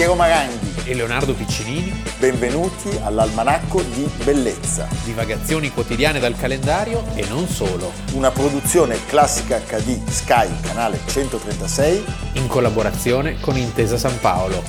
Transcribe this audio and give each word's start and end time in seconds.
Piero 0.00 0.14
Maranghi. 0.14 0.88
e 0.90 0.94
Leonardo 0.94 1.34
Piccinini, 1.34 1.92
Benvenuti 2.18 2.88
all'Almanacco 3.02 3.82
di 3.82 4.10
Bellezza, 4.24 4.88
divagazioni 5.04 5.70
quotidiane 5.70 6.18
dal 6.18 6.34
calendario 6.38 7.04
e 7.14 7.26
non 7.28 7.46
solo, 7.46 7.92
una 8.14 8.30
produzione 8.30 8.96
classica 9.04 9.58
HD 9.58 10.02
Sky, 10.08 10.48
canale 10.62 11.00
136. 11.06 12.02
in 12.36 12.46
collaborazione 12.46 13.40
con 13.40 13.58
Intesa 13.58 13.98
San 13.98 14.18
Paolo. 14.20 14.62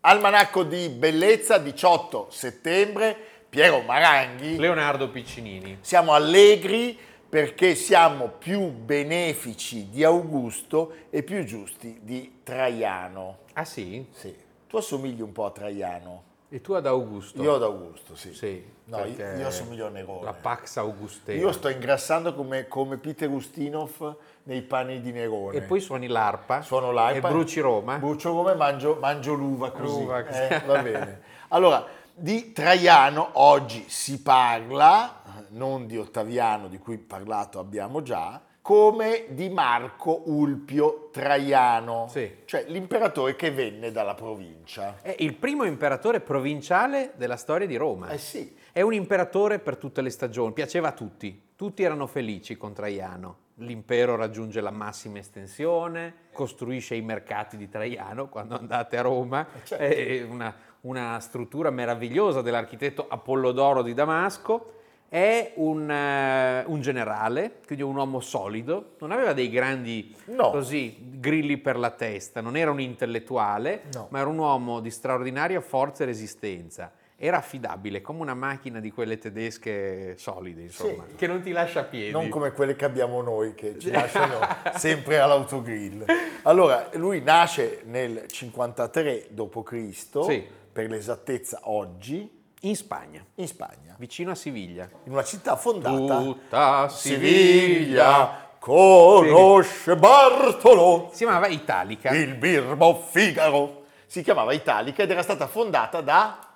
Almanacco 0.00 0.64
di 0.64 0.88
Bellezza, 0.88 1.58
18 1.58 2.26
settembre. 2.32 3.16
Piero 3.48 3.80
Maranghi. 3.82 4.56
Leonardo 4.56 5.08
Piccinini. 5.08 5.78
Siamo 5.82 6.14
allegri 6.14 6.98
perché 7.36 7.74
siamo 7.74 8.28
più 8.28 8.70
benefici 8.70 9.90
di 9.90 10.02
Augusto 10.02 10.90
e 11.10 11.22
più 11.22 11.44
giusti 11.44 11.98
di 12.00 12.40
Traiano. 12.42 13.40
Ah 13.52 13.66
sì? 13.66 14.06
Sì, 14.10 14.34
tu 14.66 14.78
assomigli 14.78 15.20
un 15.20 15.32
po' 15.32 15.44
a 15.44 15.50
Traiano. 15.50 16.22
E 16.48 16.62
tu 16.62 16.72
ad 16.72 16.86
Augusto? 16.86 17.42
Io 17.42 17.56
ad 17.56 17.62
Augusto, 17.62 18.16
sì. 18.16 18.32
Sì. 18.32 18.64
No, 18.84 19.04
io, 19.04 19.46
assomiglio 19.46 19.84
a 19.84 19.90
Nerone. 19.90 20.24
La 20.24 20.32
Pax 20.32 20.78
Augustera. 20.78 21.38
Io 21.38 21.52
sto 21.52 21.68
ingrassando 21.68 22.32
come, 22.32 22.68
come 22.68 22.96
Peter 22.96 23.28
Ustinov 23.28 24.16
nei 24.44 24.62
panni 24.62 25.02
di 25.02 25.12
Nerone. 25.12 25.58
E 25.58 25.60
poi 25.60 25.80
suoni 25.80 26.06
l'arpa. 26.06 26.62
Suono 26.62 26.90
l'arpa. 26.90 27.28
E 27.28 27.30
bruci 27.30 27.60
Roma. 27.60 27.98
Brucio 27.98 28.30
Roma 28.30 28.52
e 28.52 28.54
mangio, 28.54 28.96
mangio 28.98 29.34
l'uva 29.34 29.72
così. 29.72 30.00
L'uva 30.00 30.22
così. 30.22 30.40
Eh, 30.40 30.62
va 30.64 30.80
bene. 30.80 31.20
Allora, 31.48 31.86
di 32.18 32.52
Traiano 32.52 33.28
oggi 33.34 33.84
si 33.88 34.22
parla, 34.22 35.22
non 35.50 35.86
di 35.86 35.98
Ottaviano 35.98 36.66
di 36.66 36.78
cui 36.78 36.96
parlato 36.96 37.58
abbiamo 37.58 38.00
già, 38.00 38.40
come 38.62 39.26
di 39.28 39.50
Marco 39.50 40.22
Ulpio 40.24 41.10
Traiano, 41.12 42.06
Sì. 42.08 42.38
cioè 42.46 42.64
l'imperatore 42.68 43.36
che 43.36 43.50
venne 43.50 43.92
dalla 43.92 44.14
provincia. 44.14 44.96
È 45.02 45.14
il 45.18 45.34
primo 45.34 45.64
imperatore 45.64 46.20
provinciale 46.20 47.12
della 47.16 47.36
storia 47.36 47.66
di 47.66 47.76
Roma. 47.76 48.08
Eh 48.08 48.18
sì, 48.18 48.56
È 48.72 48.80
un 48.80 48.92
imperatore 48.94 49.58
per 49.58 49.76
tutte 49.76 50.00
le 50.00 50.10
stagioni, 50.10 50.52
piaceva 50.52 50.88
a 50.88 50.92
tutti, 50.92 51.50
tutti 51.54 51.82
erano 51.82 52.06
felici 52.06 52.56
con 52.56 52.72
Traiano. 52.72 53.44
L'impero 53.60 54.16
raggiunge 54.16 54.60
la 54.60 54.70
massima 54.70 55.18
estensione, 55.18 56.12
costruisce 56.32 56.94
i 56.94 57.00
mercati 57.00 57.56
di 57.56 57.68
Traiano 57.70 58.28
quando 58.28 58.58
andate 58.58 58.98
a 58.98 59.02
Roma, 59.02 59.46
certo. 59.64 59.82
è 59.82 60.22
una, 60.28 60.54
una 60.86 61.18
struttura 61.20 61.70
meravigliosa 61.70 62.42
dell'architetto 62.42 63.06
Apollodoro 63.08 63.82
di 63.82 63.92
Damasco. 63.94 64.72
È 65.08 65.52
un, 65.56 65.88
eh, 65.88 66.64
un 66.66 66.80
generale, 66.80 67.60
quindi 67.64 67.84
un 67.84 67.94
uomo 67.94 68.18
solido, 68.20 68.94
non 68.98 69.12
aveva 69.12 69.32
dei 69.32 69.48
grandi 69.50 70.14
No. 70.26 70.50
così, 70.50 70.96
grilli 71.20 71.58
per 71.58 71.78
la 71.78 71.90
testa, 71.90 72.40
non 72.40 72.56
era 72.56 72.70
un 72.72 72.80
intellettuale, 72.80 73.82
No. 73.94 74.08
ma 74.10 74.18
era 74.18 74.28
un 74.28 74.38
uomo 74.38 74.80
di 74.80 74.90
straordinaria 74.90 75.60
forza 75.60 76.02
e 76.02 76.06
resistenza. 76.06 76.90
Era 77.18 77.38
affidabile, 77.38 78.02
come 78.02 78.20
una 78.20 78.34
macchina 78.34 78.78
di 78.80 78.90
quelle 78.90 79.16
tedesche 79.16 80.16
solide, 80.18 80.62
insomma, 80.62 81.04
Sì. 81.08 81.14
che 81.14 81.26
non 81.28 81.40
ti 81.40 81.50
lascia 81.52 81.80
a 81.80 81.84
piedi. 81.84 82.10
non 82.10 82.28
come 82.28 82.50
quelle 82.52 82.74
che 82.76 82.84
abbiamo 82.84 83.22
noi 83.22 83.54
che 83.54 83.78
ci 83.78 83.90
lasciano 83.92 84.38
sempre 84.74 85.18
all'autogrill. 85.20 86.04
Allora, 86.42 86.90
lui 86.94 87.22
nasce 87.22 87.82
nel 87.86 88.26
53 88.26 89.28
d.C., 89.30 90.24
Sì. 90.24 90.46
Per 90.76 90.90
l'esattezza 90.90 91.60
oggi, 91.64 92.30
In 92.60 92.76
Spagna, 92.76 93.24
in 93.36 93.46
Spagna, 93.48 93.94
vicino 93.96 94.32
a 94.32 94.34
Siviglia. 94.34 94.86
in 95.04 95.12
una 95.12 95.24
città 95.24 95.56
fondata 95.56 96.18
Tutta 96.18 96.88
Siviglia 96.90 98.50
conosce 98.58 99.96
Bartolo, 99.96 101.08
Si 101.12 101.24
chiamava 101.24 101.46
Italica. 101.46 102.10
il 102.10 102.34
birbo 102.34 102.94
Figaro. 102.94 103.84
Si 104.04 104.22
chiamava 104.22 104.52
Italica 104.52 105.02
ed 105.02 105.10
era 105.10 105.22
stata 105.22 105.46
fondata 105.46 106.02
da 106.02 106.46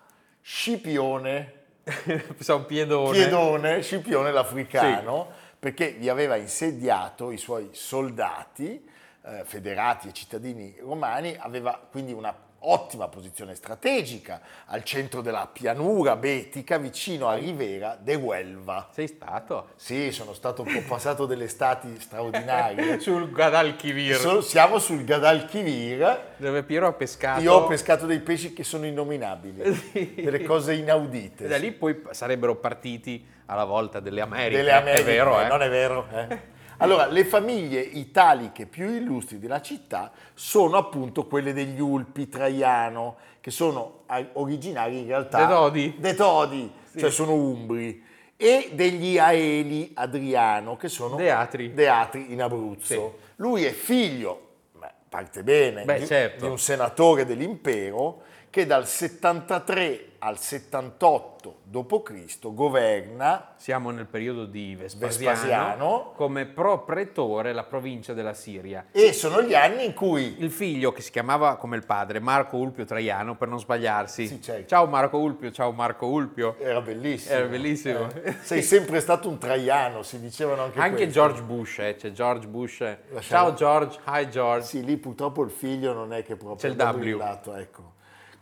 Scipione, 0.43 1.53
Pensavo 2.05 2.65
Piedone. 2.65 3.17
Piedone, 3.17 3.83
Scipione 3.83 4.33
l'africano, 4.33 5.29
perché 5.59 5.93
vi 5.93 6.11
aveva 6.11 6.37
insediato 6.37 7.31
i 7.31 7.39
suoi 7.39 7.71
soldati 7.73 8.87
eh, 9.25 9.45
federati 9.45 10.09
e 10.09 10.13
cittadini 10.13 10.77
romani, 10.81 11.35
aveva 11.39 11.81
quindi 11.91 12.13
una 12.13 12.35
ottima 12.63 13.09
posizione 13.09 13.55
strategica 13.55 14.41
al 14.67 14.83
centro 14.85 15.21
della 15.23 15.49
pianura 15.51 16.17
betica 16.17 16.77
vicino 16.79 17.29
a 17.29 17.35
Rivera 17.35 17.97
de 18.01 18.15
Huelva. 18.15 18.89
Sei 18.93 19.07
stato? 19.07 19.71
Sì, 19.77 20.11
sono 20.13 20.35
stato 20.35 20.63
ho 20.63 20.83
passato 20.87 21.27
delle 21.27 21.45
estati 21.45 21.99
straordinarie. 21.99 22.99
Sul 23.01 23.31
Guadalquivir, 23.31 24.17
Sono- 24.17 24.41
siamo 24.41 24.79
sul 24.79 25.05
Guadalquivir. 25.05 26.35
dove 26.37 26.63
Piero 26.63 26.87
ha 26.87 26.93
pescato. 26.93 27.41
Io 27.41 27.53
ho 27.53 27.67
pescato 27.67 28.07
dei 28.07 28.21
pesci 28.21 28.53
che 28.53 28.65
sono 28.65 28.85
innominabili, 28.87 30.15
delle 30.23 30.43
cose 30.43 30.75
inaudite. 30.75 31.45
E 31.45 31.49
da 31.49 31.57
lì 31.57 31.73
poi 31.73 32.03
sarebbero 32.11 32.57
partiti 32.57 33.27
alla 33.47 33.65
volta 33.65 34.01
delle 34.01 34.21
Americhe. 34.21 34.57
delle 34.59 34.73
Americhe. 34.73 35.01
È 35.03 35.05
vero, 35.05 35.41
eh? 35.41 35.47
Non 35.49 35.63
è 35.63 35.69
vero? 35.69 36.07
eh? 36.13 36.59
Allora, 36.83 37.07
le 37.07 37.27
famiglie 37.27 37.81
italiche 37.81 38.65
più 38.65 38.89
illustri 38.89 39.39
della 39.39 39.61
città 39.61 40.13
sono 40.33 40.79
appunto 40.79 41.27
quelle 41.27 41.53
degli 41.53 41.79
Ulpi 41.79 42.27
Traiano, 42.27 43.17
che 43.41 43.51
sono 43.51 44.05
originari 44.35 45.01
in 45.01 45.07
realtà... 45.07 45.45
De 45.45 45.53
Todi? 45.53 45.95
De 45.99 46.15
Todi, 46.15 46.73
cioè 46.97 47.11
sono 47.11 47.35
umbri. 47.35 48.03
E 48.35 48.71
degli 48.73 49.19
Aeli 49.19 49.93
Adriano, 49.95 50.79
che 50.79 50.89
sono 50.89 51.17
Deatri. 51.17 51.75
Deatri 51.75 52.33
in 52.33 52.41
Abruzzo. 52.41 53.19
Lui 53.37 53.65
è 53.65 53.73
figlio, 53.73 54.49
beh, 54.73 54.93
parte 55.07 55.43
bene, 55.43 55.85
Beh, 55.85 55.99
di, 55.99 56.07
certo. 56.07 56.47
di 56.47 56.51
un 56.51 56.59
senatore 56.59 57.27
dell'impero 57.27 58.23
che 58.51 58.67
dal 58.67 58.85
73 58.87 60.07
al 60.19 60.39
78 60.39 61.59
d.C. 61.63 62.53
governa 62.53 63.55
Siamo 63.57 63.91
nel 63.91 64.07
periodo 64.07 64.45
di 64.45 64.75
Vespasiano, 64.75 65.31
Vespasiano. 65.31 66.13
come 66.17 66.47
pro-pretore 66.47 67.53
la 67.53 67.63
provincia 67.63 68.13
della 68.13 68.35
Siria. 68.35 68.87
e 68.91 69.13
sono 69.13 69.41
gli 69.43 69.55
anni 69.55 69.85
in 69.85 69.95
cui 69.95 70.35
Il 70.43 70.51
figlio, 70.51 70.93
che 70.93 71.01
si 71.01 71.11
chiamava 71.11 71.57
come 71.57 71.77
il 71.77 71.87
padre, 71.87 72.19
Marco 72.21 72.57
Ulpio 72.57 72.85
Traiano, 72.85 73.37
per 73.37 73.49
non 73.49 73.59
sbagliarsi. 73.61 74.27
Sì, 74.27 74.43
certo. 74.43 74.67
Ciao 74.69 74.87
Marco 74.87 75.17
Ulpio, 75.19 75.51
ciao 75.53 75.71
Marco 75.73 76.07
Ulpio. 76.07 76.57
era 76.59 76.81
bellissimo. 76.81 77.35
Era 77.35 77.47
bellissimo. 77.47 78.09
Eh, 78.23 78.35
sei 78.43 78.63
sempre 78.63 79.01
stato 79.01 79.29
un 79.29 79.39
traiano, 79.39 80.03
si 80.03 80.21
dicevano 80.21 80.65
anche 80.65 80.81
Anche 80.81 81.05
questo. 81.05 81.13
George 81.13 81.43
Bush, 81.43 81.79
eh, 81.79 81.95
c'è 81.97 82.11
George 82.13 82.47
Bush. 82.49 82.81
Lasciamo- 83.11 83.21
Ciao 83.21 83.55
George, 83.55 84.01
hi 84.07 84.29
George. 84.29 84.67
Sì, 84.67 84.85
lì 84.85 84.97
purtroppo 84.97 85.43
il 85.45 85.51
figlio 85.51 85.93
non 85.93 86.13
è 86.13 86.23
che 86.25 86.35
proprio 86.37 86.57
C'è 86.57 86.69
il 86.69 86.77
W. 87.17 87.53
ecco. 87.57 87.93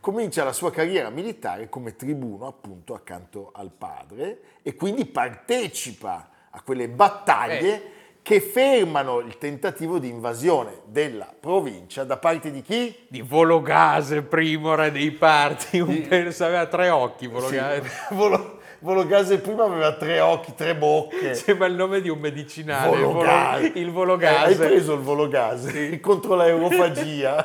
Comincia 0.01 0.45
la 0.45 0.53
sua 0.53 0.71
carriera 0.71 1.09
militare 1.09 1.67
come 1.67 1.97
tribuno 1.97 2.47
appunto 2.47 2.93
accanto 2.93 3.51
al 3.53 3.69
padre 3.77 4.39
e 4.63 4.75
quindi 4.75 5.05
partecipa 5.05 6.29
a 6.51 6.61
quelle 6.61 6.87
battaglie 6.87 7.59
Eh. 7.73 7.91
che 8.21 8.39
fermano 8.39 9.19
il 9.19 9.37
tentativo 9.37 9.99
di 9.99 10.07
invasione 10.07 10.83
della 10.85 11.27
provincia 11.37 12.05
da 12.05 12.15
parte 12.15 12.49
di 12.49 12.61
chi? 12.61 12.95
Di 13.09 13.21
Vologase, 13.21 14.21
primo 14.21 14.73
re 14.73 14.89
dei 14.91 15.11
parti, 15.11 15.79
un 15.79 16.07
penso 16.07 16.45
aveva 16.45 16.65
tre 16.67 16.89
occhi 16.89 17.27
Vologase. 17.27 17.83
Sì. 17.89 17.89
Volo- 18.15 18.57
Vologase 18.81 19.39
prima 19.39 19.65
aveva 19.65 19.91
tre 19.95 20.21
occhi, 20.21 20.53
tre 20.55 20.73
bocche. 20.77 21.33
Sembra 21.35 21.67
il 21.67 21.75
nome 21.75 21.99
di 21.99 22.07
un 22.07 22.19
medicinale, 22.19 22.95
il, 22.95 23.03
Vologase. 23.03 23.67
Volo- 23.67 23.79
il 23.79 23.87
Eh, 23.87 23.91
Vologase. 23.91 24.45
hai 24.45 24.55
preso 24.55 24.93
il 24.93 25.01
Vologase 25.01 25.99
contro 25.99 26.35
l'aerofagia. 26.35 27.43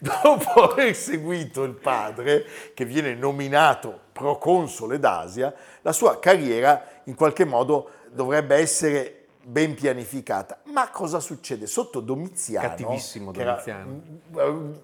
Dopo 0.02 0.62
aver 0.72 0.94
seguito 0.94 1.62
il 1.64 1.74
padre, 1.74 2.44
che 2.74 2.84
viene 2.86 3.14
nominato 3.14 3.98
proconsole 4.12 4.98
d'Asia, 4.98 5.52
la 5.82 5.92
sua 5.92 6.18
carriera 6.18 6.82
in 7.04 7.14
qualche 7.14 7.44
modo 7.44 7.90
dovrebbe 8.10 8.56
essere 8.56 9.16
ben 9.42 9.74
pianificata. 9.74 10.60
Ma 10.72 10.88
cosa 10.90 11.20
succede? 11.20 11.66
Sotto 11.66 12.00
Domiziano, 12.00 12.66
Cattivissimo 12.68 13.30
Domiziano. 13.32 14.00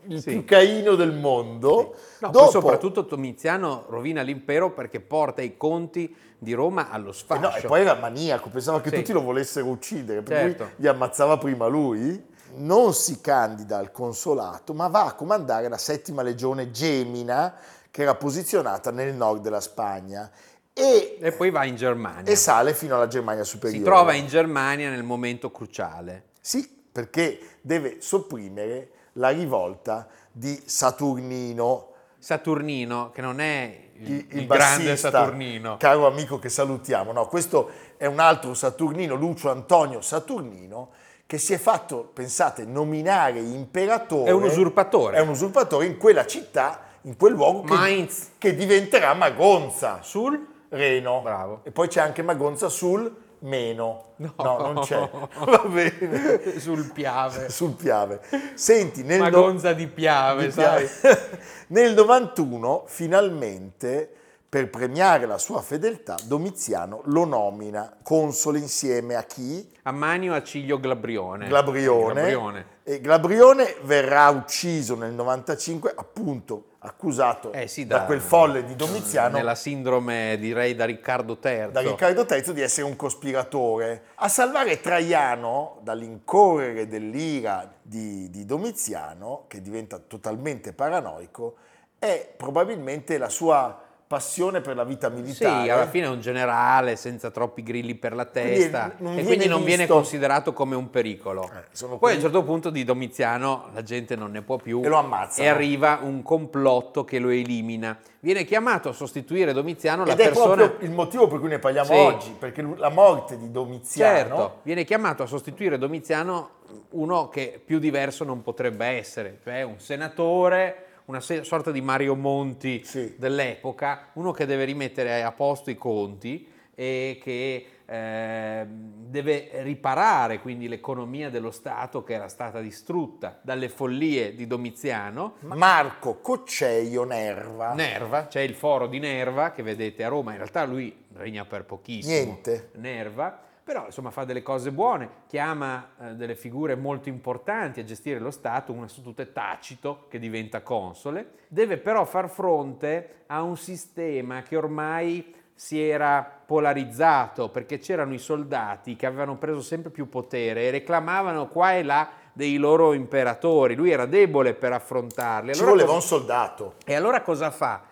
il 0.06 0.20
Sì. 0.20 0.30
più 0.30 0.44
caino 0.44 0.94
del 0.96 1.12
mondo, 1.12 1.94
No, 2.20 2.30
poi 2.30 2.30
dopo, 2.32 2.50
soprattutto 2.50 3.02
Domiziano 3.02 3.84
rovina 3.88 4.22
l'impero 4.22 4.72
perché 4.72 5.00
porta 5.00 5.40
i 5.42 5.56
conti 5.56 6.14
di 6.38 6.52
Roma 6.52 6.90
allo 6.90 7.10
Eh 7.10 7.14
sfascio. 7.14 7.40
no, 7.40 7.54
e 7.54 7.62
poi 7.62 7.80
era 7.82 7.94
maniaco, 7.94 8.50
pensava 8.50 8.80
che 8.82 8.90
Sì. 8.90 8.96
tutti 8.96 9.12
lo 9.12 9.22
volessero 9.22 9.66
uccidere, 9.66 10.20
per 10.22 10.36
Certo. 10.36 10.64
cui 10.64 10.72
gli 10.76 10.86
ammazzava 10.86 11.38
prima 11.38 11.66
lui. 11.66 12.34
Non 12.56 12.94
si 12.94 13.20
candida 13.20 13.78
al 13.78 13.90
consolato, 13.92 14.72
ma 14.74 14.88
va 14.88 15.06
a 15.06 15.12
comandare 15.14 15.68
la 15.68 15.78
settima 15.78 16.22
legione 16.22 16.70
Gemina, 16.70 17.54
che 17.90 18.02
era 18.02 18.14
posizionata 18.14 18.90
nel 18.90 19.14
nord 19.14 19.42
della 19.42 19.60
Spagna, 19.60 20.30
e, 20.72 21.16
E 21.20 21.32
poi 21.32 21.50
va 21.50 21.64
in 21.64 21.76
Germania. 21.76 22.30
e 22.30 22.36
sale 22.36 22.74
fino 22.74 22.96
alla 22.96 23.06
Germania 23.06 23.44
superiore. 23.44 23.78
si 23.78 23.84
trova 23.84 24.12
in 24.12 24.26
Germania 24.26 24.90
nel 24.90 25.02
momento 25.04 25.50
cruciale. 25.50 26.24
Sì, 26.40 26.68
perché 26.92 27.38
deve 27.62 27.96
sopprimere 28.00 28.90
la 29.12 29.30
rivolta 29.30 30.06
di 30.30 30.62
Saturnino. 30.66 31.92
Saturnino, 32.18 33.10
che 33.10 33.20
non 33.22 33.40
è 33.40 33.90
il, 33.98 34.10
il, 34.12 34.26
il 34.30 34.46
bassista, 34.46 34.76
grande 34.76 34.96
Saturnino. 34.96 35.76
Caro 35.78 36.06
amico 36.06 36.38
che 36.38 36.48
salutiamo, 36.50 37.12
no, 37.12 37.26
questo 37.28 37.70
è 37.96 38.04
un 38.06 38.18
altro 38.18 38.52
Saturnino, 38.52 39.14
Lucio 39.14 39.50
Antonio 39.50 40.00
Saturnino, 40.00 40.90
che 41.26 41.38
si 41.38 41.52
è 41.52 41.58
fatto, 41.58 42.08
pensate, 42.12 42.64
nominare 42.64 43.40
imperatore. 43.40 44.30
È 44.30 44.32
un 44.32 44.44
usurpatore. 44.44 45.16
È 45.16 45.20
un 45.20 45.30
usurpatore 45.30 45.86
in 45.86 45.96
quella 45.96 46.24
città, 46.24 46.82
in 47.02 47.16
quel 47.16 47.32
luogo 47.32 47.62
che, 47.62 47.74
Mainz. 47.74 48.30
che 48.38 48.54
diventerà 48.54 49.12
Magonza. 49.14 50.00
Sul? 50.02 50.54
Reno. 50.68 51.20
Bravo. 51.22 51.60
E 51.64 51.72
poi 51.72 51.88
c'è 51.88 52.00
anche 52.00 52.22
Magonza 52.22 52.68
sul 52.68 53.24
Meno. 53.40 54.12
No. 54.16 54.34
non 54.36 54.80
c'è. 54.82 54.96
Va 55.44 55.64
bene. 55.66 56.58
Sul 56.58 56.90
Piave. 56.92 57.48
sul 57.50 57.72
Piave. 57.72 58.20
Senti, 58.54 59.02
nel, 59.02 59.18
no- 59.18 59.24
Magonza 59.24 59.72
di 59.72 59.86
Piave, 59.88 60.46
di 60.46 60.52
sai? 60.52 60.86
Piave. 60.86 61.38
nel 61.68 61.92
91 61.94 62.84
finalmente 62.86 64.10
per 64.48 64.70
premiare 64.70 65.26
la 65.26 65.38
sua 65.38 65.60
fedeltà 65.60 66.14
Domiziano 66.24 67.02
lo 67.06 67.24
nomina 67.24 67.96
console 68.02 68.58
insieme 68.58 69.14
a 69.16 69.24
chi? 69.24 69.68
A 69.82 69.90
Manio 69.92 70.34
Acilio 70.34 70.78
Glabrione. 70.78 71.48
Glabrione. 71.48 72.12
Glabrione. 72.12 72.66
E 72.84 73.00
Glabrione 73.00 73.76
verrà 73.82 74.28
ucciso 74.28 74.94
nel 74.94 75.12
95 75.12 75.92
appunto 75.96 76.66
accusato 76.78 77.52
Eh 77.52 77.66
sì, 77.66 77.84
da, 77.86 77.98
da- 77.98 78.04
quel 78.04 78.20
folle 78.20 78.64
di 78.64 78.76
Domiziano 78.76 79.36
Nella 79.36 79.56
sindrome, 79.56 80.36
direi, 80.38 80.76
da 80.76 80.84
Riccardo 80.84 81.38
III. 81.42 81.72
da 81.72 81.80
Riccardo 81.80 82.24
III 82.28 82.52
di 82.52 82.60
essere 82.60 82.86
un 82.86 82.94
cospiratore. 82.94 84.02
A 84.16 84.28
salvare 84.28 84.80
Traiano 84.80 85.78
dall'incorrere 85.82 86.86
dell'ira 86.86 87.68
di, 87.82 88.30
di 88.30 88.44
Domiziano, 88.44 89.44
che 89.48 89.60
diventa 89.60 89.98
totalmente 89.98 90.72
paranoico, 90.72 91.56
è 91.98 92.32
probabilmente 92.36 93.18
la 93.18 93.28
sua 93.28 93.80
passione 94.06 94.60
per 94.60 94.76
la 94.76 94.84
vita 94.84 95.08
Sì, 95.08 95.20
militare. 95.20 95.70
alla 95.70 95.86
fine 95.88 96.06
è 96.06 96.08
un 96.08 96.20
generale 96.20 96.94
senza 96.96 97.30
troppi 97.30 97.62
grilli 97.64 97.96
per 97.96 98.14
la 98.14 98.26
Quindi 98.26 98.52
testa 98.58 98.94
non 98.98 99.18
e 99.18 99.24
quindi 99.24 99.48
non 99.48 99.64
viene 99.64 99.86
considerato 99.86 100.52
come 100.52 100.76
un 100.76 100.90
pericolo. 100.90 101.42
Eh, 101.52 101.86
Poi 101.98 102.12
a 102.12 102.14
un 102.14 102.20
certo 102.20 102.44
punto 102.44 102.70
di 102.70 102.84
Domiziano 102.84 103.68
la 103.72 103.82
gente 103.82 104.14
non 104.14 104.30
ne 104.30 104.42
può 104.42 104.56
più 104.58 104.80
E 104.84 104.88
lo 104.88 104.98
ammazzano. 104.98 105.44
e 105.46 105.50
arriva 105.50 105.98
un 106.02 106.22
complotto 106.22 107.04
che 107.04 107.18
lo 107.18 107.30
elimina. 107.30 107.98
Viene 108.20 108.44
chiamato 108.44 108.88
a 108.90 108.92
sostituire 108.92 109.52
Domiziano 109.52 110.04
la 110.04 110.12
Ed 110.12 110.20
è 110.20 110.24
persona 110.24 110.54
proprio 110.54 110.86
il 110.88 110.94
motivo 110.94 111.26
per 111.26 111.38
cui 111.40 111.48
ne 111.48 111.58
parliamo 111.58 111.88
Sì. 111.92 111.98
oggi, 111.98 112.36
perché 112.38 112.62
la 112.76 112.90
morte 112.90 113.36
di 113.36 113.50
Domiziano 113.50 114.16
Certo, 114.16 114.58
viene 114.62 114.84
chiamato 114.84 115.24
a 115.24 115.26
sostituire 115.26 115.78
Domiziano 115.78 116.50
uno 116.90 117.28
che 117.28 117.60
più 117.64 117.78
diverso 117.78 118.22
non 118.24 118.42
potrebbe 118.42 118.86
essere, 118.86 119.38
cioè 119.42 119.62
un 119.62 119.78
senatore, 119.80 120.85
una 121.06 121.20
se- 121.20 121.44
sorta 121.44 121.70
di 121.70 121.80
Mario 121.80 122.14
Monti 122.14 122.82
Sì. 122.84 123.14
dell'epoca, 123.16 124.08
uno 124.14 124.32
che 124.32 124.46
deve 124.46 124.64
rimettere 124.64 125.22
a 125.22 125.32
posto 125.32 125.70
i 125.70 125.76
conti 125.76 126.48
e 126.74 127.18
che 127.22 127.66
eh, 127.88 128.66
deve 128.68 129.48
riparare 129.62 130.40
quindi 130.40 130.66
l'economia 130.68 131.30
dello 131.30 131.52
Stato 131.52 132.02
che 132.02 132.14
era 132.14 132.26
stata 132.28 132.60
distrutta 132.60 133.38
dalle 133.42 133.68
follie 133.68 134.34
di 134.34 134.46
Domiziano. 134.48 135.34
Marco 135.42 136.16
Cocceio 136.20 137.04
Nerva. 137.04 137.72
Nerva, 137.74 138.26
c'è 138.26 138.40
il 138.40 138.54
foro 138.54 138.88
di 138.88 138.98
Nerva 138.98 139.52
che 139.52 139.62
vedete 139.62 140.02
a 140.04 140.08
Roma, 140.08 140.32
in 140.32 140.38
realtà 140.38 140.64
lui 140.64 140.94
regna 141.14 141.44
per 141.44 141.64
pochissimo. 141.64 142.12
Niente. 142.24 142.70
Nerva, 142.74 143.40
però 143.66 143.86
insomma 143.86 144.12
fa 144.12 144.22
delle 144.22 144.44
cose 144.44 144.70
buone, 144.70 145.08
chiama 145.26 145.88
eh, 146.00 146.14
delle 146.14 146.36
figure 146.36 146.76
molto 146.76 147.08
importanti 147.08 147.80
a 147.80 147.84
gestire 147.84 148.20
lo 148.20 148.30
Stato, 148.30 148.72
una 148.72 148.86
su 148.86 149.02
tutte 149.02 149.24
è 149.24 149.32
Tacito 149.32 150.06
che 150.08 150.20
diventa 150.20 150.62
console, 150.62 151.30
deve 151.48 151.76
però 151.76 152.04
far 152.04 152.30
fronte 152.30 153.24
a 153.26 153.42
un 153.42 153.56
sistema 153.56 154.42
che 154.42 154.54
ormai 154.56 155.34
si 155.52 155.82
era 155.82 156.22
polarizzato 156.46 157.48
perché 157.48 157.78
c'erano 157.78 158.14
i 158.14 158.20
soldati 158.20 158.94
che 158.94 159.04
avevano 159.06 159.36
preso 159.36 159.60
sempre 159.60 159.90
più 159.90 160.08
potere 160.08 160.68
e 160.68 160.70
reclamavano 160.70 161.48
qua 161.48 161.74
e 161.74 161.82
là 161.82 162.08
dei 162.32 162.58
loro 162.58 162.92
imperatori, 162.92 163.74
lui 163.74 163.90
era 163.90 164.06
debole 164.06 164.54
per 164.54 164.74
affrontarli. 164.74 165.54
Ci 165.54 165.58
Allora 165.58 165.72
voleva 165.72 165.92
cosa- 165.92 166.14
un 166.14 166.20
soldato. 166.20 166.74
e 166.84 166.94
allora 166.94 167.20
cosa 167.22 167.50
fa 167.50 167.82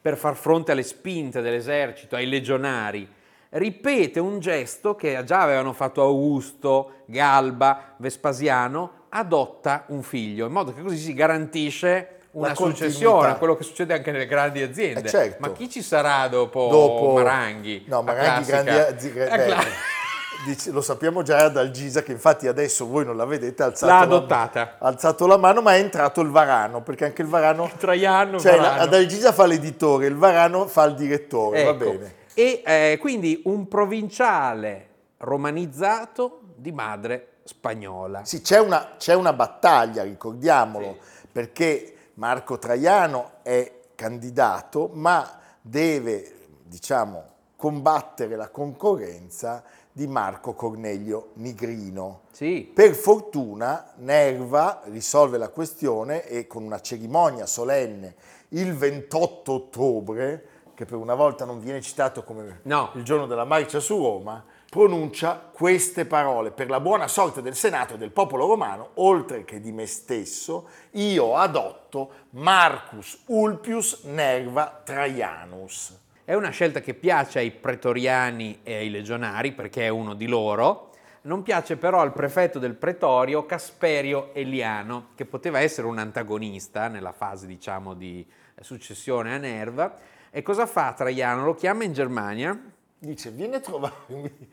per 0.00 0.16
far 0.16 0.36
fronte 0.36 0.70
alle 0.70 0.84
spinte 0.84 1.40
dell'esercito, 1.40 2.14
ai 2.14 2.26
legionari? 2.28 3.13
Ripete 3.56 4.18
un 4.18 4.40
gesto 4.40 4.96
che 4.96 5.22
già 5.24 5.40
avevano 5.40 5.72
fatto 5.72 6.02
Augusto, 6.02 7.02
Galba, 7.06 7.94
Vespasiano, 7.98 8.90
adotta 9.10 9.84
un 9.88 10.02
figlio, 10.02 10.46
in 10.46 10.52
modo 10.52 10.72
che 10.74 10.82
così 10.82 10.96
si 10.96 11.14
garantisce 11.14 12.08
una 12.32 12.48
La 12.48 12.54
successione, 12.56 13.04
continuità. 13.12 13.38
quello 13.38 13.54
che 13.54 13.62
succede 13.62 13.94
anche 13.94 14.10
nelle 14.10 14.26
grandi 14.26 14.60
aziende. 14.60 15.02
Eh, 15.06 15.08
certo. 15.08 15.36
Ma 15.38 15.52
chi 15.52 15.70
ci 15.70 15.82
sarà 15.82 16.26
dopo, 16.26 16.66
Dopo 16.68 17.12
Maranghi? 17.12 17.84
No, 17.86 17.98
La 17.98 18.02
Maranghi 18.02 18.44
grandi 18.44 18.70
azi- 18.70 19.14
la 19.14 19.36
beh, 19.36 19.44
cla- 19.44 19.62
lo 20.72 20.80
sappiamo 20.80 21.22
già 21.22 21.48
dal 21.48 21.70
Gisa 21.70 22.02
che 22.02 22.10
infatti 22.10 22.48
adesso 22.48 22.88
voi 22.88 23.04
non 23.04 23.16
la 23.16 23.24
vedete 23.24 23.62
ha 23.62 23.66
alzato 23.66 23.92
L'ha 23.92 23.98
la- 23.98 24.04
adottata. 24.04 24.76
ha 24.80 24.86
alzato 24.88 25.28
la 25.28 25.36
mano 25.36 25.62
ma 25.62 25.76
è 25.76 25.78
entrato 25.78 26.20
il 26.22 26.30
Varano 26.30 26.82
perché 26.82 27.04
anche 27.04 27.22
il 27.22 27.28
Varano 27.28 27.70
Traiano, 27.78 28.40
cioè 28.40 28.56
Varano. 28.56 28.76
la- 28.78 28.86
dal 28.86 29.06
Gisa 29.06 29.30
fa 29.32 29.46
l'editore 29.46 30.06
il 30.06 30.16
Varano 30.16 30.66
fa 30.66 30.82
il 30.84 30.94
direttore 30.96 31.62
va 31.62 31.70
Ecco. 31.70 31.78
bene 31.90 32.14
E 32.34 32.62
eh, 32.64 32.98
quindi 33.00 33.42
un 33.44 33.68
provinciale 33.68 34.88
romanizzato 35.18 36.40
di 36.56 36.72
madre 36.72 37.34
spagnola. 37.44 38.24
Sì, 38.24 38.40
c'è 38.40 38.58
una, 38.58 38.94
c'è 38.98 39.14
una 39.14 39.32
battaglia, 39.32 40.02
ricordiamolo, 40.02 40.96
perché 41.30 41.94
Marco 42.14 42.58
Traiano 42.58 43.32
è 43.42 43.80
candidato, 43.94 44.90
ma 44.92 45.38
deve, 45.60 46.32
diciamo, 46.64 47.32
combattere 47.56 48.36
la 48.36 48.48
concorrenza 48.48 49.62
di 49.90 50.06
Marco 50.08 50.54
Cornelio 50.54 51.30
Nigrino. 51.34 52.22
Sì, 52.32 52.70
Per 52.74 52.94
fortuna 52.94 53.92
Nerva 53.98 54.82
risolve 54.86 55.38
la 55.38 55.48
questione 55.50 56.26
e 56.26 56.48
con 56.48 56.64
una 56.64 56.80
cerimonia 56.80 57.46
solenne 57.46 58.16
il 58.48 58.74
28 58.74 59.52
ottobre, 59.52 60.46
che 60.74 60.84
per 60.84 60.96
una 60.98 61.14
volta 61.14 61.44
non 61.44 61.60
viene 61.60 61.80
citato 61.80 62.22
come 62.24 62.60
No. 62.62 62.90
il 62.94 63.02
giorno 63.02 63.26
della 63.26 63.44
marcia 63.44 63.80
su 63.80 63.96
Roma, 63.96 64.44
pronuncia 64.68 65.50
queste 65.52 66.04
parole. 66.04 66.50
Per 66.50 66.68
la 66.68 66.80
buona 66.80 67.06
sorte 67.06 67.40
del 67.42 67.54
Senato 67.54 67.94
e 67.94 67.98
del 67.98 68.10
popolo 68.10 68.46
romano, 68.46 68.90
oltre 68.94 69.44
che 69.44 69.60
di 69.60 69.70
me 69.72 69.86
stesso, 69.86 70.68
io 70.92 71.36
adotto 71.36 72.10
Marcus 72.30 73.22
Ulpius 73.26 74.02
Nerva 74.04 74.80
Traianus. 74.84 75.96
è 76.24 76.34
una 76.34 76.50
scelta 76.50 76.80
che 76.80 76.94
piace 76.94 77.38
ai 77.38 77.50
pretoriani 77.50 78.60
e 78.62 78.76
ai 78.76 78.90
legionari 78.90 79.52
perché 79.52 79.84
è 79.84 79.88
uno 79.88 80.14
di 80.14 80.26
loro. 80.26 80.90
Non 81.22 81.42
piace 81.42 81.76
però 81.76 82.00
al 82.00 82.12
prefetto 82.12 82.58
del 82.58 82.74
pretorio 82.74 83.46
Casperio 83.46 84.34
Eliano, 84.34 85.08
che 85.14 85.24
poteva 85.24 85.60
essere 85.60 85.86
un 85.86 85.98
antagonista 85.98 86.88
nella 86.88 87.12
fase, 87.12 87.46
diciamo, 87.46 87.94
di 87.94 88.26
successione 88.60 89.34
a 89.34 89.38
Nerva. 89.38 89.94
E 90.36 90.42
cosa 90.42 90.66
fa 90.66 90.92
Traiano? 90.92 91.44
Lo 91.44 91.54
chiama 91.54 91.84
in 91.84 91.92
Germania 91.92 92.58
Dice, 92.98 93.30
vieni 93.30 93.54
a 93.54 93.60
trovarmi. 93.60 94.48